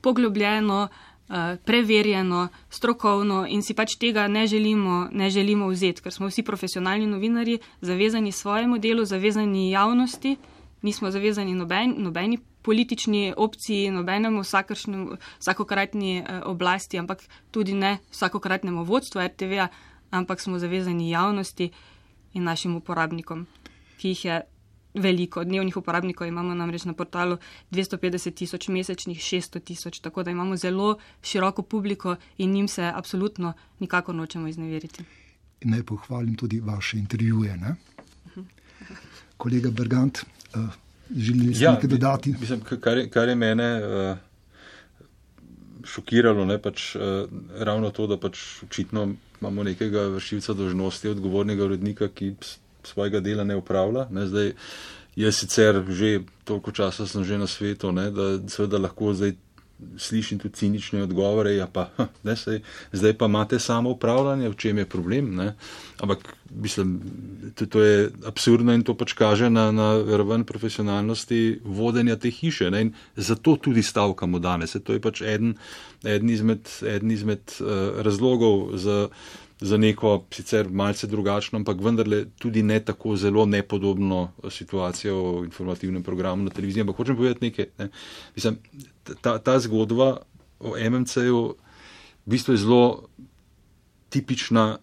[0.00, 0.88] poglobljeno,
[1.28, 6.42] uh, preverjeno, strokovno in si pač tega ne želimo, ne želimo vzeti, ker smo vsi
[6.42, 10.36] profesionalni novinari, zavezani svojemu delu, zavezani javnosti,
[10.82, 17.22] nismo zavezani noben, nobeni politični opciji, nobenemu vsakokratni eh, oblasti, ampak
[17.54, 19.68] tudi ne vsakokratnemu vodstvu RTV-a,
[20.10, 21.70] ampak smo zavezani javnosti
[22.34, 23.46] in našim uporabnikom,
[23.98, 24.40] ki jih je
[24.96, 25.44] veliko.
[25.44, 27.38] Dnevnih uporabnikov imamo namreč na portalu
[27.72, 33.52] 250 tisoč, mesečnih 600 tisoč, tako da imamo zelo široko publiko in njim se absolutno
[33.80, 35.04] nikako nočemo izneveriti.
[35.60, 37.56] In naj pohvalim tudi vaše intervjuje.
[37.56, 37.76] Ne?
[39.36, 40.24] Kolega Bergant,
[41.10, 42.34] želeli ja, nekaj dodati.
[42.40, 44.16] Mislim, kar, je, kar je mene uh,
[45.84, 47.02] šokiralo, ne, pač, uh,
[47.58, 49.08] ravno to, da pač očitno
[49.40, 52.34] imamo nekega vršilca dožnosti, odgovornega urednika, ki
[52.86, 54.06] svojega dela ne upravlja.
[54.10, 54.52] Ne, zdaj,
[55.16, 59.36] jaz sicer že toliko časa sem že na svetu, ne, da seveda lahko zdaj
[59.98, 61.90] slišim tudi cinične odgovore, ja pa,
[62.26, 62.62] ne, sej,
[62.92, 65.34] zdaj pa imate samo upravljanje, v čem je problem.
[65.36, 65.54] Ne?
[66.00, 67.00] Ampak mislim,
[67.54, 72.70] to, to je absurdno in to pač kaže na, na raven profesionalnosti vodenja te hiše.
[72.70, 72.88] Ne?
[72.88, 74.74] In zato tudi stavkamo danes.
[74.74, 75.56] E, to je pač eden,
[76.04, 79.08] eden izmed, eden izmed uh, razlogov za
[79.60, 86.02] za neko sicer malce drugačno, ampak vendarle tudi ne tako zelo nepodobno situacijo v informativnem
[86.02, 86.80] programu na televiziji.
[86.80, 87.66] Ampak hočem povedati nekaj.
[87.78, 87.88] Ne.
[88.34, 88.58] Mislim,
[89.20, 90.16] ta, ta zgodba
[90.60, 91.40] o MMC-ju
[92.26, 93.08] v bistvu je zelo
[94.08, 94.78] tipična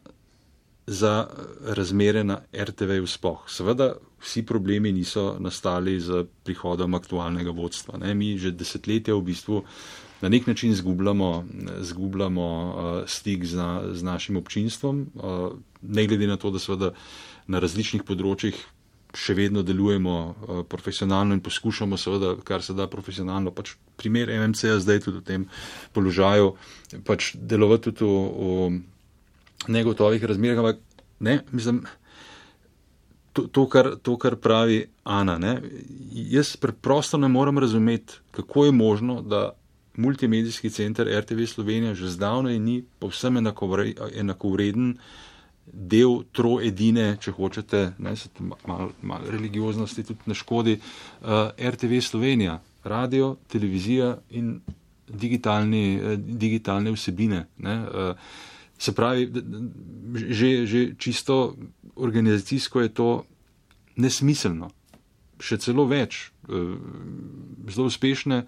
[0.88, 1.28] za
[1.64, 3.46] razmere na RTV-ju spoh.
[3.50, 7.98] Seveda, vsi problemi niso nastali z prihodom aktualnega vodstva.
[7.98, 8.14] Ne.
[8.14, 9.64] Mi že desetletja v bistvu
[10.24, 11.46] na nek način izgubljamo,
[11.82, 16.94] izgubljamo uh, stik z, na, z našim občinstvom, uh, ne glede na to, da seveda
[17.52, 18.56] na različnih področjih
[19.20, 24.78] še vedno delujemo uh, profesionalno in poskušamo seveda, kar se da profesionalno, pač primer MMC-ja
[24.80, 25.44] zdaj tudi v tem
[25.92, 26.54] položaju,
[27.04, 30.80] pač delovati tudi v, v negotovih razmerah, ampak
[31.20, 31.82] ne, mislim.
[33.34, 35.56] To, to, kar, to, kar pravi Ana, ne?
[36.14, 39.56] jaz preprosto ne morem razumeti, kako je možno, da
[39.98, 43.38] multimedijski center RTV Slovenija že zdavnaj ni povsem
[44.16, 44.98] enakovreden
[45.66, 48.30] del troedine, če hočete, ne se
[48.68, 54.58] malo mal religioznosti tudi ne škodi, uh, eh, RTV Slovenija, radio, televizija in
[55.08, 57.46] digitalni, uh, digitalne vsebine.
[57.58, 58.16] Ne, uh,
[58.78, 59.30] se pravi,
[60.30, 61.56] že, že čisto
[61.96, 63.10] organizacijsko je to
[63.96, 64.70] nesmiselno
[65.42, 66.32] še celo več.
[66.50, 66.76] Eh,
[67.72, 68.44] zelo uspešne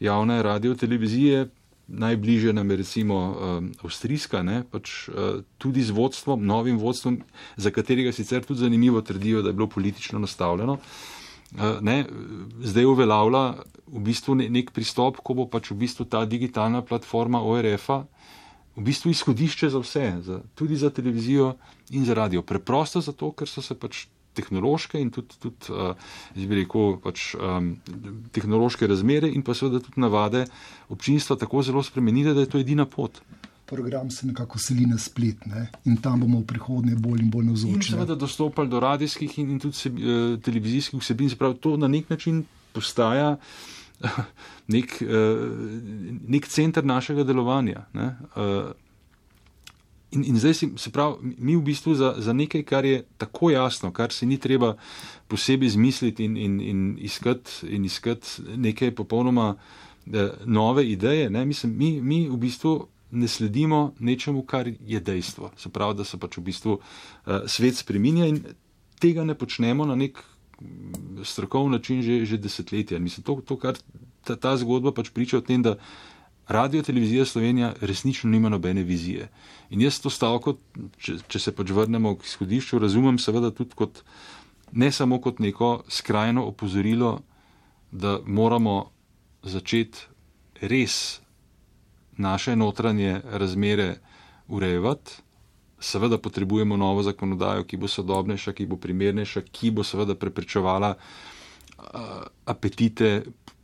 [0.00, 1.48] javne radio televizije,
[1.88, 7.22] najbližje nam je recimo eh, avstrijska, ne, pač eh, tudi z vodstvom, novim vodstvom,
[7.56, 10.78] za katerega sicer tudi zanimivo trdijo, da je bilo politično nastavljeno.
[11.80, 12.02] Ne,
[12.60, 13.40] zdaj uveljavlja
[13.88, 18.02] v bistvu nek pristop, ko bo pač v bistvu ta digitalna platforma ORF-a
[18.78, 21.56] v bistvu izhodišče za vse, za, tudi za televizijo
[21.90, 22.42] in za radio.
[22.42, 24.06] Preprosto zato, ker so se pač
[24.38, 25.92] tehnološke in tudi, tudi uh,
[26.34, 27.74] rekel, pač, um,
[28.34, 30.46] tehnološke razmere in pa seveda tudi navade
[30.94, 33.20] občinstva tako zelo spremenile, da je to edina pot.
[33.68, 35.66] program se nekako seli na splet ne?
[35.84, 37.90] in tam bomo v prihodnje bolj in bolj navzoči.
[37.92, 41.88] Seveda dostopali do radijskih in, in tudi se, uh, televizijskih vsebin, se pravi, to na
[41.88, 43.36] nek način postaja
[44.74, 45.44] nek, uh,
[46.28, 47.84] nek center našega delovanja.
[47.92, 48.14] Ne?
[48.36, 48.72] Uh,
[50.10, 53.50] In, in zdaj si, se pravi, mi v bistvu za, za nekaj, kar je tako
[53.50, 54.76] jasno, kar se ni treba
[55.28, 59.56] posebej izmisliti in, in, in iskati iskat neke popolnoma
[60.06, 65.50] eh, nove ideje, ne, mislim, mi, mi v bistvu ne sledimo nečemu, kar je dejstvo.
[65.56, 68.42] Se pravi, da se pač v bistvu eh, svet spreminja in
[69.00, 70.18] tega ne počnemo na nek
[70.60, 72.98] mm, strokovni način že, že desetletja.
[72.98, 73.76] Mislim, to, to, kar
[74.24, 75.76] ta, ta zgodba pač priča o tem, da
[76.48, 79.28] radio televizija Slovenija resnično nima nobene vizije.
[79.68, 80.56] In jaz to stavko,
[80.98, 84.02] če, če se pač vrnemo k izhodišču, razumem seveda tudi kot
[84.74, 87.18] ne samo kot neko skrajno opozorilo,
[87.90, 88.76] da moramo
[89.44, 90.06] začeti
[90.62, 91.20] res
[92.18, 93.90] naše notranje razmere
[94.48, 95.20] urejevati.
[95.80, 100.94] Seveda potrebujemo novo zakonodajo, ki bo sodobnejša, ki bo primernejša, ki bo seveda preprečevala
[102.46, 103.12] apetite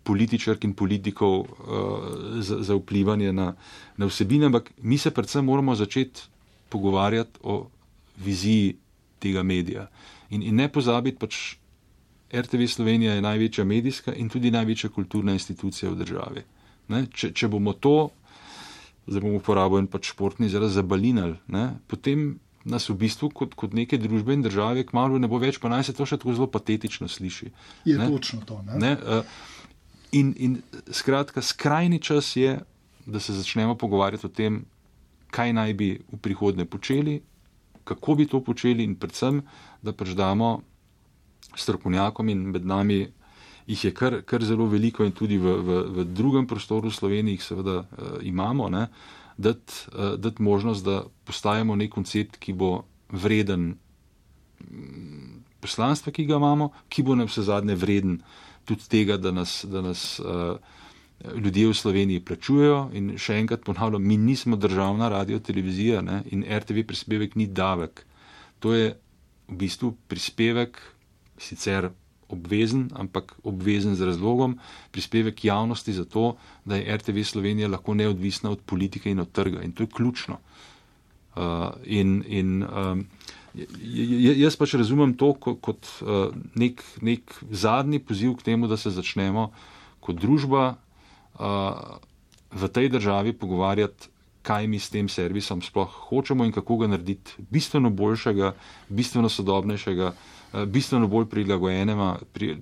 [0.05, 1.49] političark in politikov uh,
[2.41, 3.55] za, za vplivanje na,
[3.97, 6.29] na vsebine, ampak mi se predvsem moramo začeti
[6.69, 7.67] pogovarjati o
[8.17, 8.77] viziji
[9.19, 9.89] tega medija.
[10.31, 11.57] In, in ne pozabiti, pač
[12.35, 16.45] RTV Slovenija je največja medijska in tudi največja kulturna institucija v državi.
[16.89, 18.11] Ne, če, če bomo to
[19.07, 23.75] zdaj bomo uporabljali pač športni izraz za balinal, ne, potem nas v bistvu kot, kot
[23.77, 26.49] neke družbe in države kmalo ne bo več, pa naj se to še tako zelo
[26.49, 27.51] patetično sliši.
[27.85, 28.63] Je ne, točno to.
[28.65, 28.79] Ne?
[28.81, 29.43] Ne, uh,
[30.15, 32.59] in, in skratka, skrajni čas je,
[33.07, 34.65] da se začnemo pogovarjati o tem,
[35.35, 37.19] kaj naj bi v prihodnje počeli,
[37.85, 39.43] kako bi to počeli in predvsem,
[39.83, 40.61] da pač damo
[41.55, 43.03] strokovnjakom in med nami
[43.67, 47.45] jih je kar, kar zelo veliko in tudi v, v, v drugem prostoru Slovenije jih
[47.45, 48.69] seveda uh, imamo,
[49.37, 53.75] dati uh, dat možnost, da postajamo nek koncept, ki bo vreden
[54.61, 58.21] mm, poslanstva, ki ga imamo, ki bo na vse zadnje vreden
[58.65, 60.57] tudi tega, da nas, da nas uh,
[61.37, 62.79] ljudje v Sloveniji plačujejo.
[62.93, 66.23] In še enkrat ponavljam, mi nismo državna radio televizija ne?
[66.33, 68.05] in RTV prispevek ni davek.
[68.65, 68.95] To je
[69.49, 70.81] v bistvu prispevek
[71.39, 71.91] sicer
[72.29, 74.57] obvezen, ampak obvezen z razlogom,
[74.91, 79.63] prispevek javnosti za to, da je RTV Slovenija lahko neodvisna od politike in od trga.
[79.63, 80.39] In to je ključno.
[81.35, 83.07] Uh, in, in um,
[83.55, 88.91] jaz pač razumem to kot, kot uh, nek, nek zadnji poziv k temu, da se
[88.91, 89.51] začnemo
[90.05, 91.99] kot družba uh,
[92.55, 94.11] v tej državi pogovarjati,
[94.45, 98.53] kaj mi s tem servisom sploh hočemo in kako ga narediti bistveno boljšega,
[98.93, 100.13] bistveno sodobnejšega.
[100.55, 101.27] Eh, bistveno bolj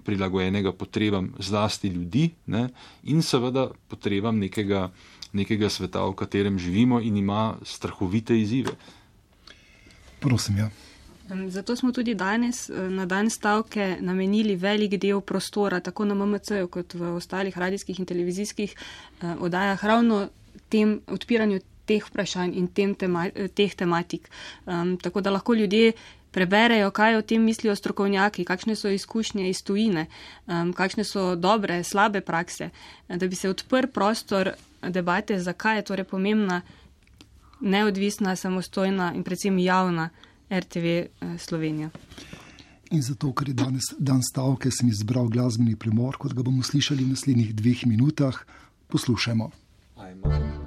[0.05, 2.69] prilagojenega potrebam zlasti ljudi ne,
[3.03, 4.91] in seveda potrebam nekega,
[5.33, 8.73] nekega sveta, v katerem živimo in ima strahovite izzive.
[10.23, 10.71] Prosim, ja.
[11.49, 16.69] Zato smo tudi danes eh, na dan stavke namenili velik del prostora, tako na MMC-ju
[16.69, 20.29] kot v ostalih radijskih in televizijskih eh, oddajah, ravno
[20.69, 24.29] tem odpiranju teh vprašanj in tem tema, teh tematik.
[24.67, 25.93] Um, tako da lahko ljudje
[26.33, 30.07] preberejo, kaj o tem mislijo strokovnjaki, kakšne so izkušnje iz tujine,
[30.47, 32.71] um, kakšne so dobre, slabe prakse,
[33.09, 36.63] da bi se odprl prostor debate, zakaj je torej pomembna
[37.63, 40.11] neodvisna, samostojna in predvsem javna
[40.51, 41.91] RTV eh, Slovenija.
[42.93, 47.07] In zato, ker je danes dan stavke, sem izbral glasbeni premor, kot ga bomo slišali
[47.07, 48.45] v naslednjih dveh minutah.
[48.93, 49.51] Poslušajmo.
[49.97, 50.62] Ajmo.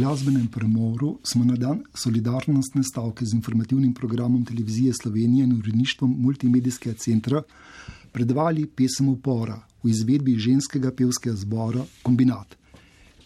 [0.00, 6.96] Glasbenem premoru smo na dan solidarnostne stavke z informativnim programom televizije Slovenije in uredništvom multimedijskega
[6.96, 7.42] centra
[8.12, 12.56] predvali pesem upora v izvedbi ženskega pevskega zbora Kombinat.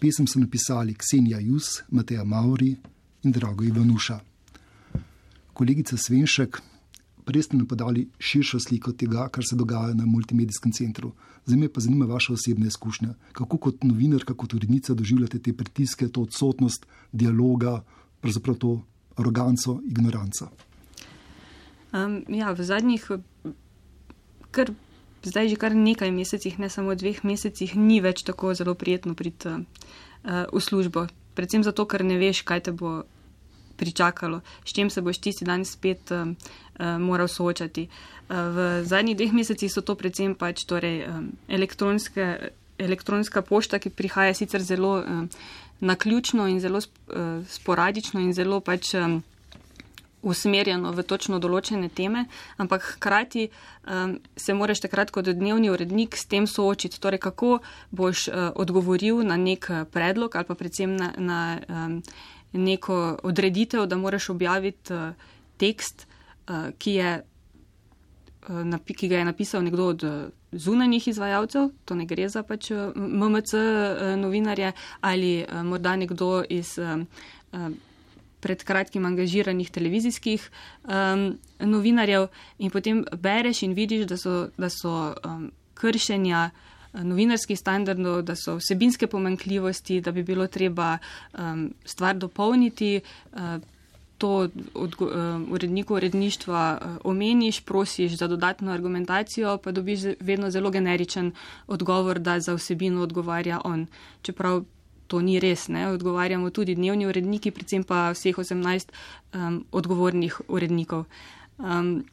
[0.01, 2.75] Pesem so napisali Ksenija Jus, Mateja Mauri
[3.23, 4.19] in Drago Ivanuša.
[5.53, 6.59] Kolegica Svenšek,
[7.53, 11.13] nam podali širšo sliko tega, kar se dogaja na multimedijskem centru.
[11.47, 13.15] Zdaj me pa zanima vaša osebna izkušnja.
[13.33, 17.83] Kako kot novinarka, kot urednica doživljate te pritiske, to odsotnost dialoga,
[18.21, 18.83] pravzaprav to
[19.17, 20.49] aroganco, ignoranco?
[21.93, 23.11] Um, ja, v zadnjih,
[24.51, 24.73] kar
[25.23, 29.49] zdaj že kar nekaj mesecih, ne samo dveh mesecih, ni več tako zelo prijetno priti
[29.49, 29.65] uh,
[30.53, 31.07] v službo.
[31.35, 33.03] Predvsem zato, ker ne veš, kaj te bo
[33.77, 36.31] pričakalo, s čim se boš tisti dan spet uh,
[36.79, 37.89] moral soočati.
[37.89, 42.51] Uh, v zadnjih dveh mesecih so to predvsem pač torej, um, elektronske,
[42.81, 45.05] elektronska pošta, ki prihaja sicer zelo
[45.81, 46.81] naključno in zelo
[47.49, 48.95] sporadično in zelo pač.
[50.25, 52.23] Usmerjeno v točno določene teme,
[52.57, 57.59] ampak hkrati um, se moraš takrat kot dnevni urednik s tem soočiti, torej kako
[57.93, 62.01] boš uh, odgovoril na nek predlog ali pa predvsem na, na um,
[62.57, 65.13] neko odreditev, da moraš objaviti uh,
[65.61, 66.14] tekst, uh,
[66.79, 67.13] ki, je,
[68.49, 70.05] uh, ki ga je napisal nekdo od
[70.53, 73.55] zunanjih izvajalcev, to ne gre za pač MMC
[74.17, 76.79] novinarje ali morda nekdo iz.
[78.45, 80.43] Pred kratkim angažiranih televizijskih
[80.85, 82.27] um, novinarjev,
[82.59, 86.51] in potem bereš in vidiš, da so, da so um, kršenja
[87.03, 90.99] novinarskih standardov, da so vsebinske pomankljivosti, da bi bilo treba
[91.39, 93.01] um, stvar dopolniti.
[93.33, 93.41] Uh,
[94.19, 95.09] To od uh,
[95.51, 101.33] uredniku uredništva uh, omeniš, prosiš za dodatno argumentacijo, pa dobiš vedno zelo generičen
[101.67, 103.87] odgovor, da za vsebino odgovarja on.
[104.23, 104.63] Čeprav
[105.07, 105.89] to ni res, ne?
[105.89, 108.93] odgovarjamo tudi dnevni uredniki, predvsem pa vseh 18
[109.35, 111.05] um, odgovornih urednikov.
[111.59, 112.05] Um,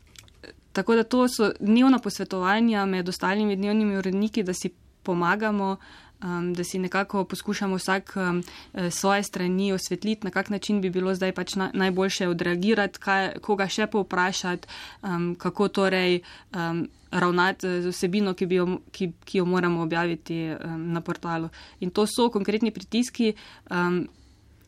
[0.74, 4.70] Tako da to so dnevna posvetovanja med ostalimi dnevnimi uredniki, da si
[5.04, 5.78] pomagamo,
[6.24, 8.44] um, da si nekako poskušamo vsak um,
[8.74, 13.32] eh, svoje strani osvetliti, na kak način bi bilo zdaj pač na, najboljše odreagirati, kaj,
[13.42, 14.68] koga še povprašati,
[15.02, 16.22] um, kako torej
[16.56, 21.50] um, ravnati z vsebino, ki, jo, ki, ki jo moramo objaviti um, na portalu.
[21.80, 23.36] In to so konkretni pritiski.
[23.70, 24.08] Um,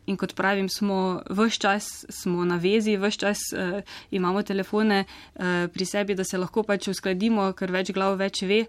[0.04, 3.80] In kot pravim, smo vse čas smo na vezi, vse čas uh,
[4.12, 8.66] imamo telefone uh, pri sebi, da se lahko pač uskladimo, ker več glav več ve.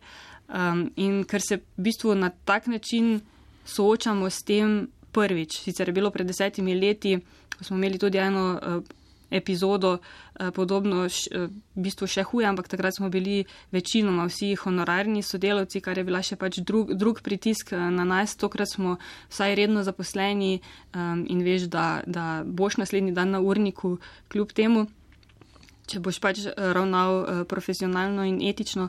[0.49, 3.20] Um, in ker se v bistvu na tak način
[3.64, 5.61] soočamo s tem prvič.
[5.62, 7.18] Sicer je bilo pred desetimi leti,
[7.59, 8.61] ko smo imeli tudi eno.
[8.62, 9.99] Uh, epizodo,
[10.40, 15.22] eh, podobno š, eh, v bistvu še huje, ampak takrat smo bili večinoma vsi honorarni
[15.22, 18.36] sodelavci, kar je bila še pač drug, drug pritisk na nas.
[18.36, 18.99] Tokrat smo
[19.30, 20.61] vsaj redno zaposleni
[20.95, 24.86] um, in veš, da, da boš naslednji dan na urniku kljub temu,
[25.86, 28.88] če boš pač ravnal uh, profesionalno in etično.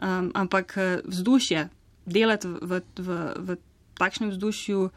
[0.00, 1.68] Um, ampak vzdušje,
[2.06, 3.56] delati v, v, v,
[4.00, 4.90] takšnem vzdušju,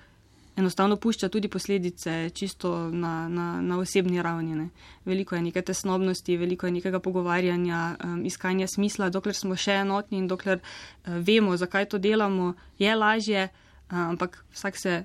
[0.56, 4.56] enostavno pušča tudi posledice čisto na, na, na osebni ravni.
[4.56, 4.70] Ne.
[5.06, 10.22] Veliko je neke tesnobnosti, veliko je nekega pogovarjanja, um, iskanja smisla, dokler smo še enotni
[10.24, 15.04] in dokler uh, vemo, zakaj to delamo, je lažje, uh, ampak vsak se,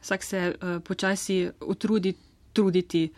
[0.00, 2.14] vsak se uh, počasi utrudi
[2.52, 3.10] truditi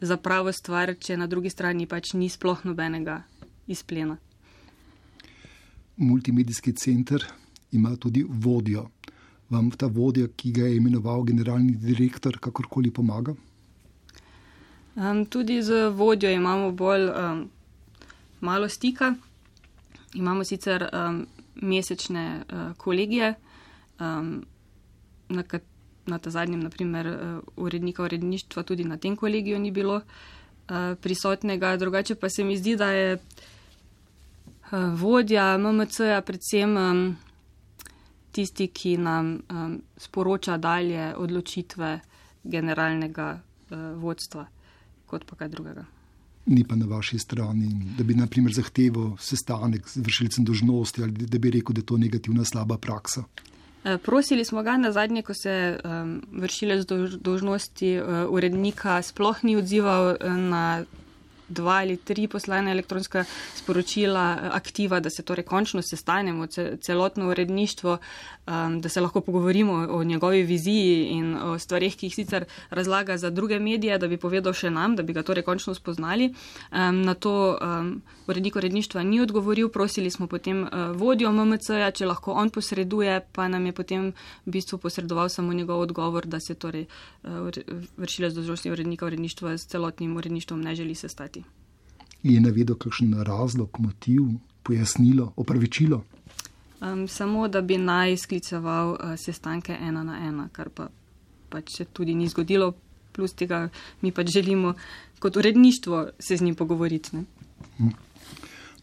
[0.00, 3.22] za pravo stvar, če na drugi strani pač ni sploh nobenega
[3.66, 4.16] izplena.
[5.98, 7.24] Multimedijski center
[7.72, 8.88] ima tudi vodjo
[9.50, 13.34] vam ta vodja, ki ga je imenoval generalni direktor, kakorkoli pomaga?
[14.96, 17.48] Um, tudi z vodjo imamo bolj um,
[18.40, 19.14] malo stika.
[20.14, 23.34] Imamo sicer um, mesečne uh, kolegije,
[24.00, 24.44] um,
[25.28, 25.44] na,
[26.06, 31.76] na ta zadnjem, naprimer, uh, urednika uredništva, tudi na tem kolegiju ni bilo uh, prisotnega.
[31.76, 33.18] Drugače pa se mi zdi, da je
[34.72, 36.76] vodja MMC-ja predvsem.
[36.76, 37.16] Um,
[38.38, 42.00] tisti, ki nam um, sporoča dalje odločitve
[42.44, 44.46] generalnega uh, vodstva,
[45.06, 45.84] kot pa kaj drugega.
[46.48, 51.38] Ni pa na vaši strani, da bi naprimer zahteval sestanek z vršilcem dožnosti ali da
[51.38, 53.24] bi rekel, da je to negativna, slaba praksa.
[53.84, 59.44] Uh, prosili smo ga na zadnje, ko se um, vršilec dož, dožnosti uh, urednika sploh
[59.44, 60.16] ni odzival
[60.50, 60.84] na
[61.48, 63.24] dva ali tri poslane elektronska
[63.54, 66.46] sporočila eh, aktiva, da se torej končno sestanemo,
[66.80, 67.98] celotno uredništvo,
[68.46, 73.16] um, da se lahko pogovorimo o njegovi viziji in o stvarih, ki jih sicer razlaga
[73.16, 76.34] za druge medije, da bi povedal še nam, da bi ga torej končno spoznali.
[76.72, 82.06] Um, na to um, urednik uredništva ni odgovoril, prosili smo potem uh, vodjo MMC-ja, če
[82.06, 84.12] lahko on posreduje, pa nam je potem
[84.46, 86.86] v bistvu posredoval samo njegov odgovor, da se torej
[87.22, 87.30] uh,
[87.96, 91.44] vršilec dožnosti urednika uredništva s celotnim uredništvom ne želi sestati.
[92.22, 94.22] Je navedel kakšen razlog, motiv,
[94.62, 96.04] pojasnilo, opravičilo?
[96.80, 100.88] Um, samo, da bi naj skliceval uh, sestanke ena na ena, kar pa
[101.48, 102.72] pač se tudi ni zgodilo,
[103.12, 103.68] plus tega
[104.02, 104.74] mi pač želimo
[105.18, 107.16] kot uredništvo se z njim pogovoriti.
[107.16, 107.24] Ne,
[107.78, 107.88] hm.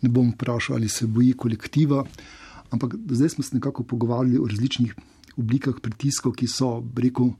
[0.01, 2.03] Ne bom vprašal, ali se boji kolektiva,
[2.69, 4.95] ampak zdaj smo se nekako pogovarjali o različnih
[5.37, 7.33] oblikah pritiskov, ki so, rekel,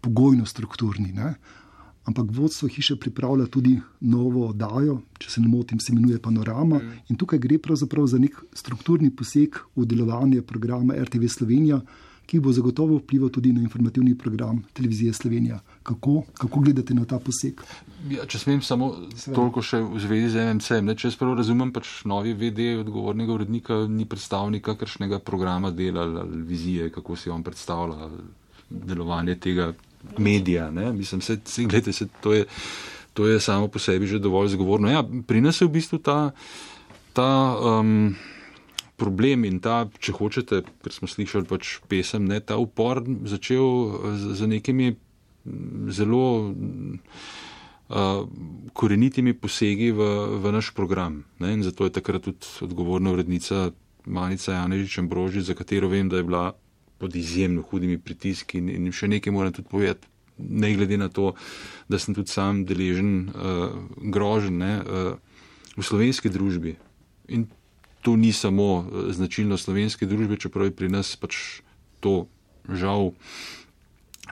[0.00, 1.12] pogojno strukturni.
[1.12, 1.34] Ne?
[2.04, 6.78] ampak vodstvo hiše pripravlja tudi novo oddajo, če se ne motim, se imenuje Panorama.
[6.78, 7.02] Mm.
[7.12, 11.80] In tukaj gre pravzaprav za nek strukturni poseg v delovanje programa RTV Slovenija,
[12.26, 15.60] ki bo zagotovo vplival tudi na informativni program televizije Slovenija.
[15.90, 17.60] Kako, kako gledate na ta poseg?
[18.12, 19.34] Ja, če smem samo Sve.
[19.34, 20.78] toliko še v zvezi z MMC.
[20.86, 26.06] Ne, če jaz prav razumem, pač novi VD odgovornega urednika ni predstavnika kakršnega programa dela
[26.22, 28.06] ali vizije, kako si on predstavlja
[28.70, 29.72] delovanje tega
[30.18, 30.70] medija.
[30.70, 30.92] Ne?
[30.94, 32.46] Mislim, se, se, gledajte, se, to, je,
[33.12, 34.90] to je samo po sebi že dovolj zgovorno.
[34.90, 36.30] Ja, pri nas je v bistvu ta,
[37.12, 38.14] ta um,
[38.96, 43.66] problem in ta, če hočete, ker smo slišali pač pesem, ne, ta upor začel
[44.14, 44.94] z, z nekimi
[45.88, 48.28] zelo uh,
[48.72, 50.10] korenitimi posegi v,
[50.42, 51.24] v naš program.
[51.38, 51.52] Ne?
[51.52, 53.70] In zato je takrat tudi odgovorna urednica
[54.06, 56.52] Manica Janežič Ambroži, za katero vem, da je bila
[56.98, 60.08] pod izjemno hudimi pritiski in, in še nekaj moram tudi povedati.
[60.40, 61.34] Ne glede na to,
[61.88, 63.76] da sem tudi sam deležen uh,
[64.12, 65.16] grožen ne, uh,
[65.76, 66.76] v slovenski družbi.
[67.28, 67.44] In
[68.00, 71.60] to ni samo uh, značilno slovenske družbe, čeprav je pri nas pač
[72.00, 72.24] to
[72.68, 73.12] žal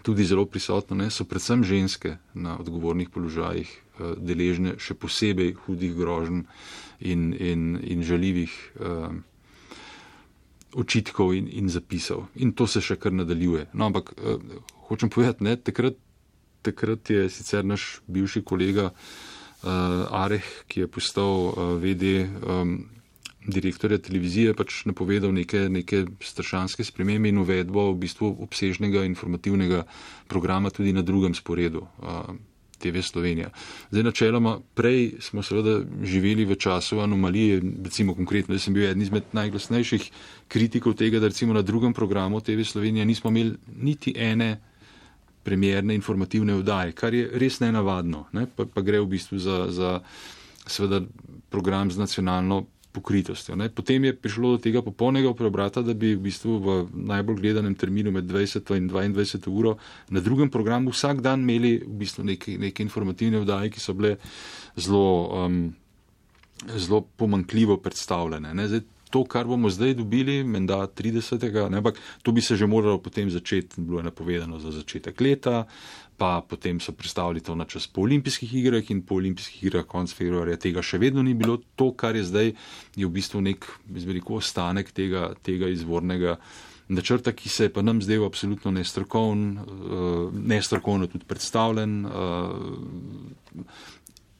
[0.08, 5.92] tudi zelo prisotno, ne, so predvsem ženske na odgovornih položajih uh, deležne še posebej hudih
[5.98, 6.46] grožen
[6.98, 8.54] in, in, in žaljivih.
[8.80, 9.18] Uh,
[10.74, 12.28] očitkov in, in zapisov.
[12.36, 13.68] In to se še kar nadaljuje.
[13.72, 14.36] No, ampak uh,
[14.88, 15.96] hočem povedati, da takrat,
[16.62, 22.78] takrat je sicer naš bivši kolega uh, Areh, ki je postal uh, eh, VD um,
[23.48, 29.84] direktorja televizije, pač napovedal neke, neke strašanske spremembe in uvedbo v bistvu obsežnega informativnega
[30.28, 31.86] programa tudi na drugem sporedu.
[31.98, 32.36] Uh,
[32.78, 33.50] TV Slovenija.
[33.90, 39.02] Zdaj, načeloma, prej smo seveda živeli v času anomalije, recimo konkretno, da sem bil eden
[39.02, 40.10] izmed najglasnejših
[40.48, 44.60] kritikov tega, da recimo na drugem programu TV Slovenija nismo imeli niti ene
[45.42, 48.46] premjerne informativne vdaje, kar je res nenavadno, ne?
[48.46, 50.00] pa, pa gre v bistvu za, za
[50.66, 51.00] seveda
[51.50, 53.56] program z nacionalno pokritostjo.
[53.56, 53.68] Ne.
[53.68, 56.76] Potem je prišlo do tega popolnega preobrata, da bi v bistvu v
[57.08, 59.76] najbolj gledanem terminu med 20 in 22 uro
[60.10, 64.16] na drugem programu vsak dan imeli v bistvu neke, neke informativne vdaje, ki so bile
[64.76, 65.58] zelo, um,
[66.76, 68.54] zelo pomankljivo predstavljene.
[68.54, 68.68] Ne.
[68.68, 71.68] Zdaj, to, kar bomo zdaj dobili, menda 30.
[71.70, 75.64] Ne, ampak to bi se že moralo potem začeti, bilo je napovedano za začetek leta,
[76.18, 80.12] pa potem so predstavili to na čas po olimpijskih igrah in po olimpijskih igrah konc
[80.12, 81.60] februarja tega še vedno ni bilo.
[81.78, 82.50] To, kar je zdaj,
[82.98, 86.40] je v bistvu nek, izmeriko, ostanek tega, tega izvornega
[86.88, 92.02] načrta, ki se je pa nam zdaj absolutno nestrokovn, uh, nestrokovno tudi predstavljen.
[92.06, 93.62] Uh,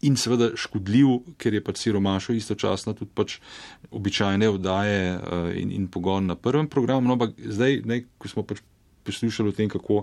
[0.07, 1.09] In seveda škodljiv,
[1.43, 3.41] ker je pač siromašo istočasno tudi pač
[3.91, 7.11] običajne vdaje uh, in, in pogon na prvem programu.
[7.11, 8.62] No, ampak zdaj, ne, ko smo pač
[9.09, 10.02] poslušali o tem, kako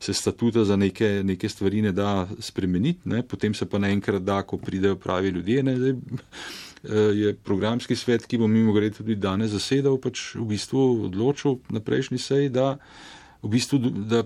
[0.00, 3.22] se statuta za neke, neke stvari ne da spremeniti, ne?
[3.22, 5.64] potem se pa naenkrat da, ko pridejo pravi ljudje.
[5.64, 10.86] Zdaj, eh, je programski svet, ki bo mimo grede tudi danes zasedal, pač v bistvu
[11.10, 12.76] odločil na prejšnji seji, da,
[13.42, 14.24] v bistvu, da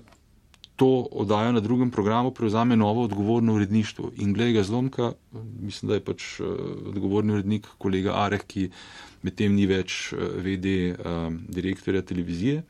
[0.79, 4.13] to oddajo na drugem programu prevzame novo odgovorno uredništvo.
[4.23, 5.13] In glede ga zlomka,
[5.61, 6.45] mislim, da je pač eh,
[6.93, 8.69] odgovorni urednik kolega Areh, ki
[9.27, 12.63] medtem ni več eh, vede um, direktorja televizije.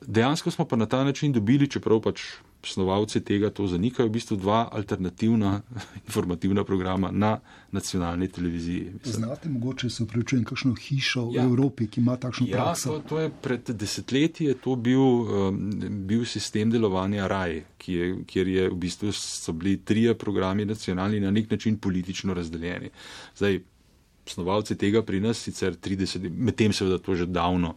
[0.00, 2.20] Dejansko smo pa na ta način dobili, čeprav pač
[2.66, 5.60] snovalci tega to zanikajo, v bistvu dva alternativna
[6.06, 7.38] informativna programa na
[7.72, 8.90] nacionalni televiziji.
[8.92, 9.14] Mislim.
[9.14, 11.44] Znate, mogoče se upravičujem, kakšno hišo ja.
[11.44, 12.98] v Evropi, ki ima takšno ja, prakso?
[12.98, 15.60] To, to je pred desetletji je to bil, um,
[16.06, 21.30] bil sistem delovanja RAJ, je, kjer je v bistvu so bili trije programi nacionalni na
[21.30, 22.90] nek način politično razdeljeni.
[23.36, 23.60] Zdaj,
[24.26, 27.76] snovalci tega pri nas sicer 30, medtem seveda to že davno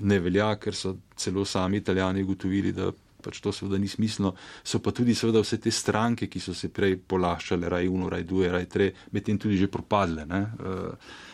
[0.00, 4.34] ne velja, ker so celo sami italijani ugotovili, da pač to seveda ni smiselno.
[4.64, 8.24] So pa tudi seveda vse te stranke, ki so se prej polaščale, raj uno, raj
[8.28, 10.26] duje, raj tre, medtem tudi že propadle.
[10.28, 10.40] Ne?
[10.60, 11.28] Uh,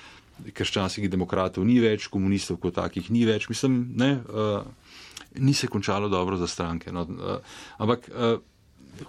[0.57, 3.49] krščanskih demokratov ni več, komunistov kot takih ni več.
[3.49, 4.67] Mislim, ne, uh,
[5.41, 6.93] ni se končalo dobro za stranke.
[6.93, 8.37] No, uh, ampak uh,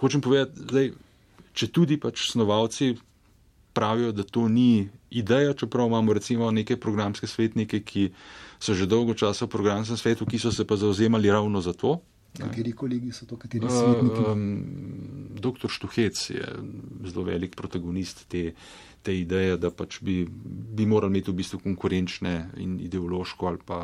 [0.00, 0.90] hočem povedati, zdaj,
[1.58, 2.94] če tudi pač snovalci
[3.78, 8.10] pravijo, da to ni ideja, čeprav imamo recimo neke programske svetnike, ki
[8.58, 12.00] so že dolgo časa v programskem svetu, ki so se pa zauzemali ravno za to.
[12.38, 14.20] Kateri kolegi so to, kateri svetniki?
[14.20, 16.44] Uh, um, doktor Štuhec je
[17.06, 18.52] zelo velik protagonist te,
[19.02, 23.78] te ideje, da pač bi, bi morali imeti v bistvu konkurenčne in ideološko ali pa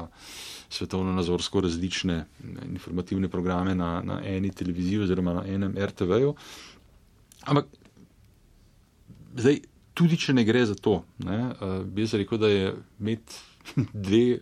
[0.68, 2.18] svetovno nazorsko različne
[2.68, 6.34] informativne programe na, na eni televiziji oziroma na enem RTV-ju.
[7.46, 7.70] Ampak
[9.36, 9.60] zdaj,
[9.94, 13.40] tudi če ne gre za to, ne, uh, bi jaz rekel, da je imeti
[14.06, 14.40] dve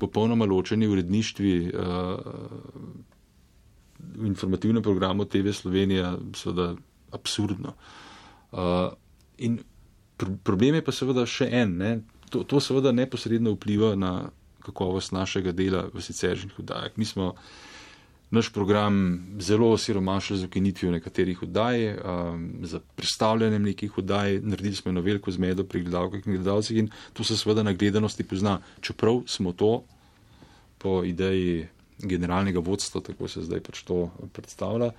[0.00, 2.20] popolnoma ločeni uredništvi uh,
[4.16, 6.74] v informativnem programu TV Slovenija, seveda
[7.12, 7.74] absurdno.
[8.52, 8.92] Uh,
[9.38, 9.60] in
[10.16, 11.90] pr problem je pa seveda še en, ne,
[12.30, 14.30] to, to seveda neposredno vpliva na
[14.60, 16.96] kakovost našega dela v siceršnjih oddajah.
[17.00, 17.69] Mi smo uh,
[18.30, 24.90] naš program zelo osiromašil z ukinitvijo nekaterih oddaj, um, za predstavljanjem nekih oddaj, naredili smo
[24.90, 28.60] eno veliko zmedo pri gledalkah in gledalcih in to se seveda na gledanosti pozna.
[28.80, 29.82] Čeprav smo to
[30.78, 31.66] po ideji
[31.98, 34.92] generalnega vodstva, tako se zdaj pač to predstavlja,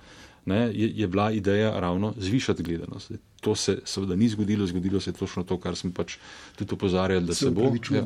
[0.46, 3.12] ne, je, je bila ideja ravno zvišati gledanost.
[3.40, 6.16] To se seveda ni zgodilo, zgodilo se je točno to, kar smo pač
[6.56, 7.72] tudi opozarjali, da se, se bo.
[7.90, 8.04] Ja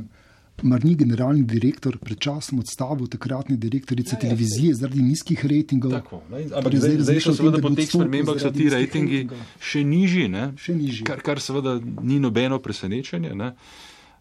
[0.63, 5.91] mar ni generalni direktor pred časom odstavil takratne direktorice ja, ja, televizije zaradi nizkih rejtingov.
[5.99, 9.27] Tako, ampak zdaj, zdaj so seveda po teh spremembah so ti rejtingi
[9.61, 11.05] še nižji, še nižji.
[11.09, 13.35] Kar, kar seveda ni nobeno presenečenje.
[13.37, 13.53] Ne?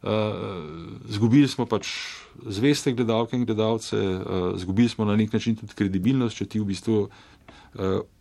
[0.05, 1.87] Uh, zgubili smo pač
[2.45, 6.67] zveste gledalke in gledalce, uh, zgubili smo na nek način tudi kredibilnost, če ti v
[6.69, 7.34] bistvu Eh,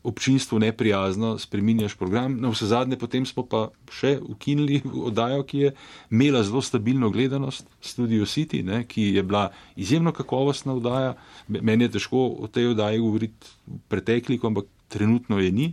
[0.02, 2.36] občinstvu neprijazno spreminjaš program.
[2.40, 5.70] Na vse zadnje potem smo pa še ukinili oddajo, ki je
[6.10, 11.14] imela zelo stabilno gledanost, Studio City, ne, ki je bila izjemno kakovostna oddaja.
[11.48, 15.72] Meni je težko o tej oddaji govoriti v pretekliku, ampak trenutno je ni.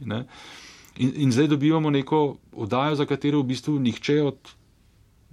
[0.98, 4.54] In, in zdaj dobivamo neko oddajo, za katero v bistvu nihče od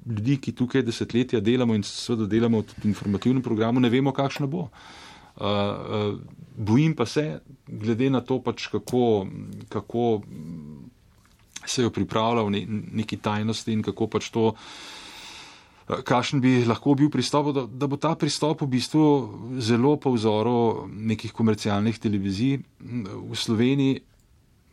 [0.09, 4.71] ljudi, ki tukaj desetletja delamo in seveda delamo v informativnem programu, ne vemo, kakšna bo.
[4.71, 5.08] Uh,
[6.59, 9.27] bojim pa se, glede na to, pač kako,
[9.69, 10.23] kako
[11.67, 12.63] se je pripravljal v ne,
[13.03, 14.53] neki tajnosti in kako pač to,
[15.89, 19.05] kakšen bi lahko bil pristop, da, da bo ta pristop v bistvu
[19.63, 24.03] zelo po vzoru nekih komercialnih televizij v Sloveniji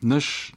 [0.06, 0.54] naš,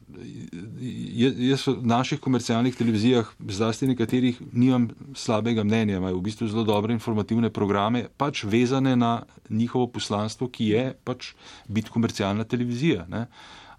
[1.49, 6.93] jaz v naših komercialnih televizijah, zlasti nekaterih, nimam slabega mnenja, imajo v bistvu zelo dobre
[6.93, 11.33] informativne programe, pač vezane na njihovo poslanstvo, ki je pač
[11.69, 13.07] biti komercialna televizija.
[13.09, 13.27] Ne?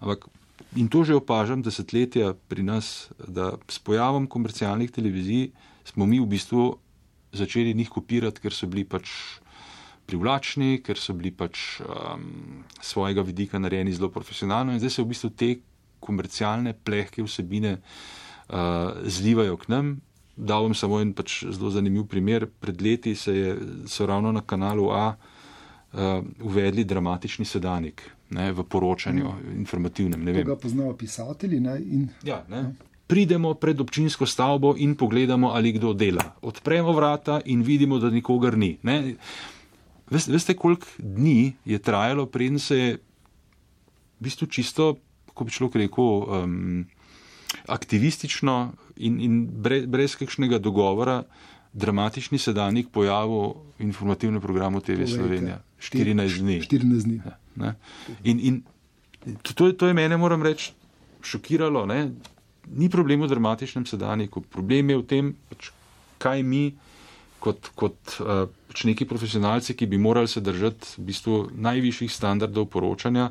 [0.00, 0.26] Ampak
[0.76, 5.50] in to že opažam desetletja pri nas, da s pojavom komercialnih televizij
[5.84, 6.74] smo mi v bistvu
[7.32, 9.39] začeli njih kopirati, ker so bili pač
[10.10, 15.10] privlačni, ker so bili pač um, svojega vidika narejeni zelo profesionalno in zdaj se v
[15.14, 15.50] bistvu te
[16.02, 19.96] komercialne plehke vsebine uh, zlivajo k nam.
[20.36, 22.48] Dal vam samo en pač zelo zanimiv primer.
[22.48, 23.56] Pred leti se je,
[23.86, 29.58] so ravno na kanalu A uh, uvedli dramatični sedanik ne, v poročanju mm.
[29.58, 30.26] informativnem.
[30.34, 31.60] To ga poznajo pisatelji.
[31.60, 32.62] Ne, in, ja, ne.
[32.62, 32.88] Ne.
[33.10, 36.22] Pridemo pred občinsko stavbo in pogledamo, ali kdo dela.
[36.46, 38.76] Odpremo vrata in vidimo, da nikogar ni.
[38.82, 39.16] Ne.
[40.10, 44.96] Veste, veste koliko dni je trajalo, preden se je v bistvu čisto,
[45.30, 46.86] kako bi človek rekel, um,
[47.66, 51.22] aktivistično in, in brez, brez kakšnega dogovora
[51.72, 55.60] dramatični sedanjik pojavil v informativnem programu TV Slovenija.
[55.78, 56.60] 14 dni.
[56.60, 57.20] 14 dni.
[57.60, 57.74] Ja,
[58.24, 58.62] in, in
[59.42, 60.72] to, to je mene, moram reči,
[61.22, 61.86] šokiralo.
[61.86, 62.10] Ne?
[62.74, 65.70] Ni problem v dramatičnem sedanjiku, problem je v tem, pač,
[66.18, 66.74] kaj mi
[67.40, 68.44] kot, kot uh,
[68.84, 73.30] neki profesionalci, ki bi morali se držati v bistvu najvišjih standardov poročanja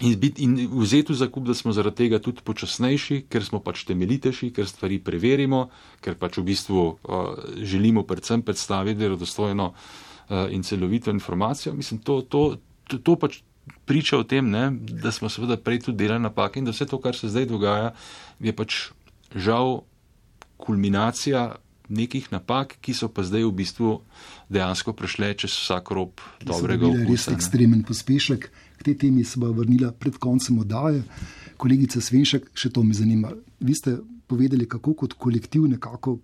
[0.00, 3.84] in, bit, in vzeti v zakup, da smo zaradi tega tudi počasnejši, ker smo pač
[3.88, 5.68] temeljitejši, ker stvari preverimo,
[6.02, 7.22] ker pač v bistvu uh,
[7.62, 11.74] želimo predvsem predstaviti verodostojno uh, in celovito informacijo.
[11.74, 12.44] Mislim, to, to,
[12.88, 13.40] to, to pač
[13.86, 16.98] priča o tem, ne, da smo seveda prej tudi delali napake in da vse to,
[16.98, 17.92] kar se zdaj dogaja,
[18.42, 18.90] je pač
[19.34, 19.82] žal
[20.58, 21.54] kulminacija
[21.88, 24.00] nekih napak, ki so pa zdaj v bistvu
[24.52, 27.32] dejansko prešle čez vsak rob dobrega okusa.
[27.32, 28.50] Res ekstremen pospešek.
[28.78, 31.02] K tej temi se bo vrnila pred koncem oddaje.
[31.56, 33.30] Kolegica Svenšek, še to me zanima.
[33.60, 36.18] Vi ste povedali, kako kot kolektiv nekako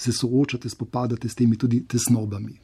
[0.00, 2.56] se soočate, spopadate s temi tudi tesnobami.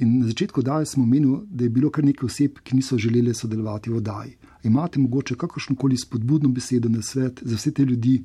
[0.00, 3.34] In na začetku oddaje smo menili, da je bilo kar nekaj oseb, ki niso želeli
[3.34, 4.36] sodelovati v oddaji.
[4.64, 8.22] Imate mogoče kakršno koli spodbudno besedo na svet za vse te ljudi,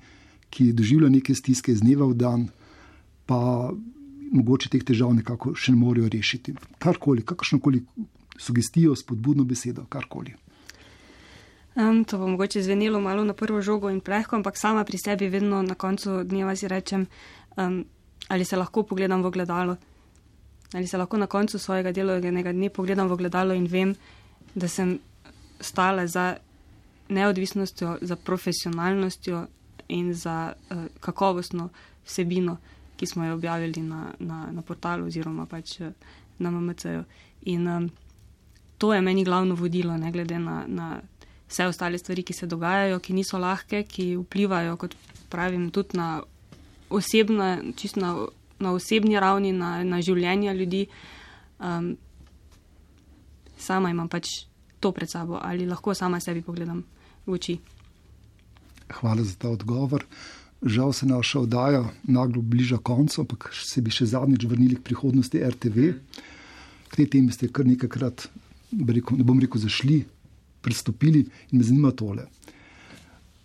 [0.49, 2.47] ki doživljajo neke stiske iz dneva v dan,
[3.25, 3.71] pa
[4.31, 6.55] mogoče teh težav nekako še ne morejo rešiti.
[6.79, 7.83] Karkoli, kakršno koli
[8.37, 10.35] sugestijo, spodbudno besedo, karkoli.
[11.75, 15.27] Um, to bo mogoče zvenelo malo na prvo žogo in plehko, ampak sama pri sebi
[15.27, 17.07] vedno na koncu dneva si rečem,
[17.57, 17.83] um,
[18.27, 19.75] ali se lahko pogledam v gledalo.
[20.73, 23.95] Ali se lahko na koncu svojega delovnega dne pogledam v gledalo in vem,
[24.55, 24.99] da sem
[25.59, 26.37] stala za
[27.09, 29.45] neodvisnostjo, za profesionalnostjo
[29.87, 31.69] in za uh, kakovostno
[32.05, 32.57] vsebino,
[32.97, 35.91] ki smo jo objavili na, na, na portalu oziroma pač uh,
[36.39, 37.03] na MMC-ju.
[37.51, 37.89] In um,
[38.77, 41.01] to je meni glavno vodilo, ne glede na, na
[41.49, 44.95] vse ostale stvari, ki se dogajajo, ki niso lahke, ki vplivajo, kot
[45.29, 46.21] pravim, tudi na
[46.89, 48.15] osebna, čisto na,
[48.59, 50.85] na osebni ravni, na, na življenja ljudi.
[51.59, 51.95] Um,
[53.57, 54.27] sama imam pač
[54.79, 56.83] to pred sabo ali lahko sama sebi pogledam
[57.25, 57.55] v oči.
[58.99, 60.05] Hvala za ta odgovor.
[60.63, 65.41] Žal se naša oddaja naglo bliža koncu, ampak se bi še zadnjič vrnili k prihodnosti
[65.41, 65.91] RTV.
[66.89, 68.29] K tej temi ste kar nekajkrat,
[68.71, 70.05] ne bom rekel, zašli,
[70.61, 72.25] pristopili in me zanima tole.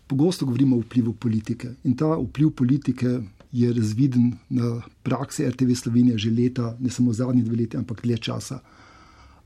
[0.06, 3.20] Pogosto govorimo o vplivu politike in ta vpliv politike
[3.52, 8.18] je razviden na praksi RTV Slovenije že leta, ne samo zadnji dve leti, ampak dlje
[8.18, 8.60] časa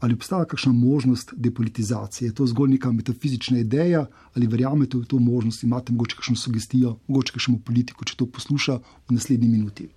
[0.01, 2.29] ali obstaja kakšna možnost depolitizacije.
[2.29, 6.97] Je to zgolj neka metafizična ideja ali verjamete v to možnost, imate morda kakšno sugestijo,
[7.07, 8.79] morda kakšno politiko, če to posluša
[9.09, 9.89] v naslednji minuti.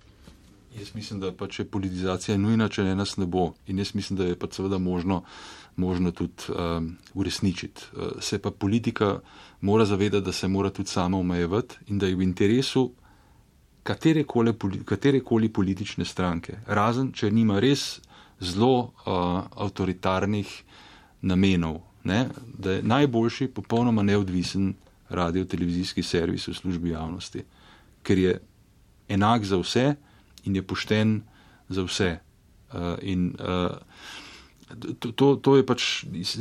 [0.78, 3.52] Jaz mislim, da pač je politizacija nujna, če ne nas ne bo.
[3.66, 5.22] In jaz mislim, da je pač seveda možno,
[5.76, 7.88] možno tudi um, uresničiti.
[7.92, 9.18] Uh, se pa politika
[9.60, 12.92] mora zavedati, da se mora tudi sama omejevati in da je v interesu
[13.82, 18.00] katerekoli, katerekoli politične stranke, razen če nima res
[18.40, 20.64] zelo uh, avtoritarnih
[21.20, 22.28] namenov, ne?
[22.58, 24.74] da je najboljši, popolnoma neodvisen
[25.08, 27.42] radio-televizijski servis v službi javnosti,
[28.02, 28.38] ker je
[29.08, 29.94] enak za vse
[30.44, 31.20] in je pošten
[31.68, 32.18] za vse.
[32.72, 33.76] Uh, in, uh,
[35.00, 36.36] To, to, to je pač iz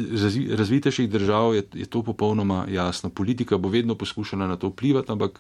[0.51, 3.07] razvitejših držav, je, je to popolnoma jasno.
[3.07, 5.39] Politika bo vedno poskušala na to vplivati, ampak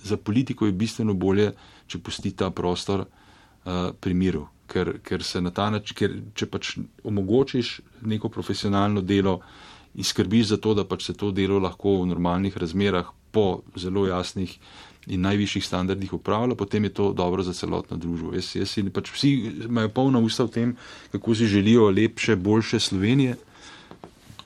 [0.00, 1.50] za politiko je bistveno bolje,
[1.92, 6.48] če pusti ta prostor uh, pri miru ker, ker se na ta način, ker če
[6.48, 9.40] pač omogočiš neko profesionalno delo
[9.94, 14.06] in skrbiš za to, da pač se to delo lahko v normalnih razmerah po zelo
[14.08, 14.56] jasnih
[15.06, 18.34] in najvišjih standardih upravlja, potem je to dobro za celotno družbo.
[18.36, 19.32] Jaz, jaz in pač vsi
[19.66, 20.74] imajo polno usta v tem,
[21.12, 23.36] kako si želijo lepše, boljše Slovenije.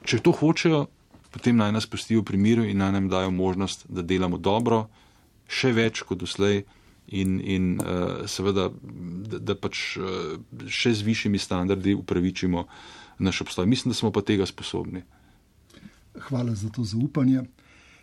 [0.06, 0.86] Če to hočejo,
[1.34, 4.86] potem naj nas pustijo pri miru in naj nam dajo možnost, da delamo dobro,
[5.46, 6.64] še več kot doslej
[7.08, 8.70] in, in uh, seveda,
[9.30, 10.36] da, da pač uh,
[10.68, 12.66] še z višjimi standardi upravičimo
[13.18, 13.66] naš obstoj.
[13.66, 15.02] Mislim, da smo pa tega sposobni.
[16.28, 17.44] Hvala za to zaupanje.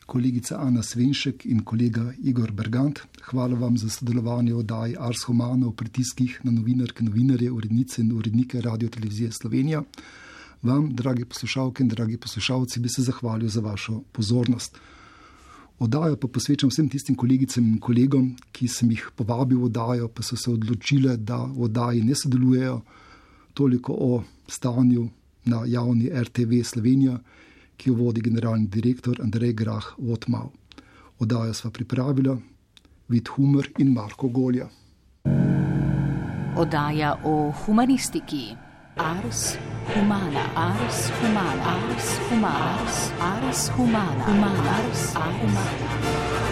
[0.06, 2.99] Kolegica Ana Svenšek in kolega Igor Bergant,
[3.30, 8.12] hvala vam za sodelovanje v oddaji Ars Humana v pritiskih na novinarke, novinarje, urednice in
[8.12, 9.84] urednike Radio Televizije Slovenija.
[10.64, 14.80] Vam, dragi poslušalke in dragi poslušalci, bi se zahvalil za vašo pozornost.
[15.80, 20.24] Oddajo pa posvečam vsem tistim kolegicam in kolegom, ki sem jih povabil v oddajo, pa
[20.24, 22.82] so se odločile, da v oddaji ne sodelujejo.
[23.53, 25.09] Toliko o stanju
[25.45, 27.17] na javni RTV Slovenija,
[27.78, 30.51] ki jo vodi generalni direktor Andrej Grah Votmau.
[31.19, 32.38] Oddajo sva pripravila
[33.09, 34.69] Vid Humor in Marko Golja.
[36.57, 38.62] Oddaja o humanistiki.
[38.96, 46.43] Ars humana, ars humana, ars humana, ars, ars humana, humana, ars humana.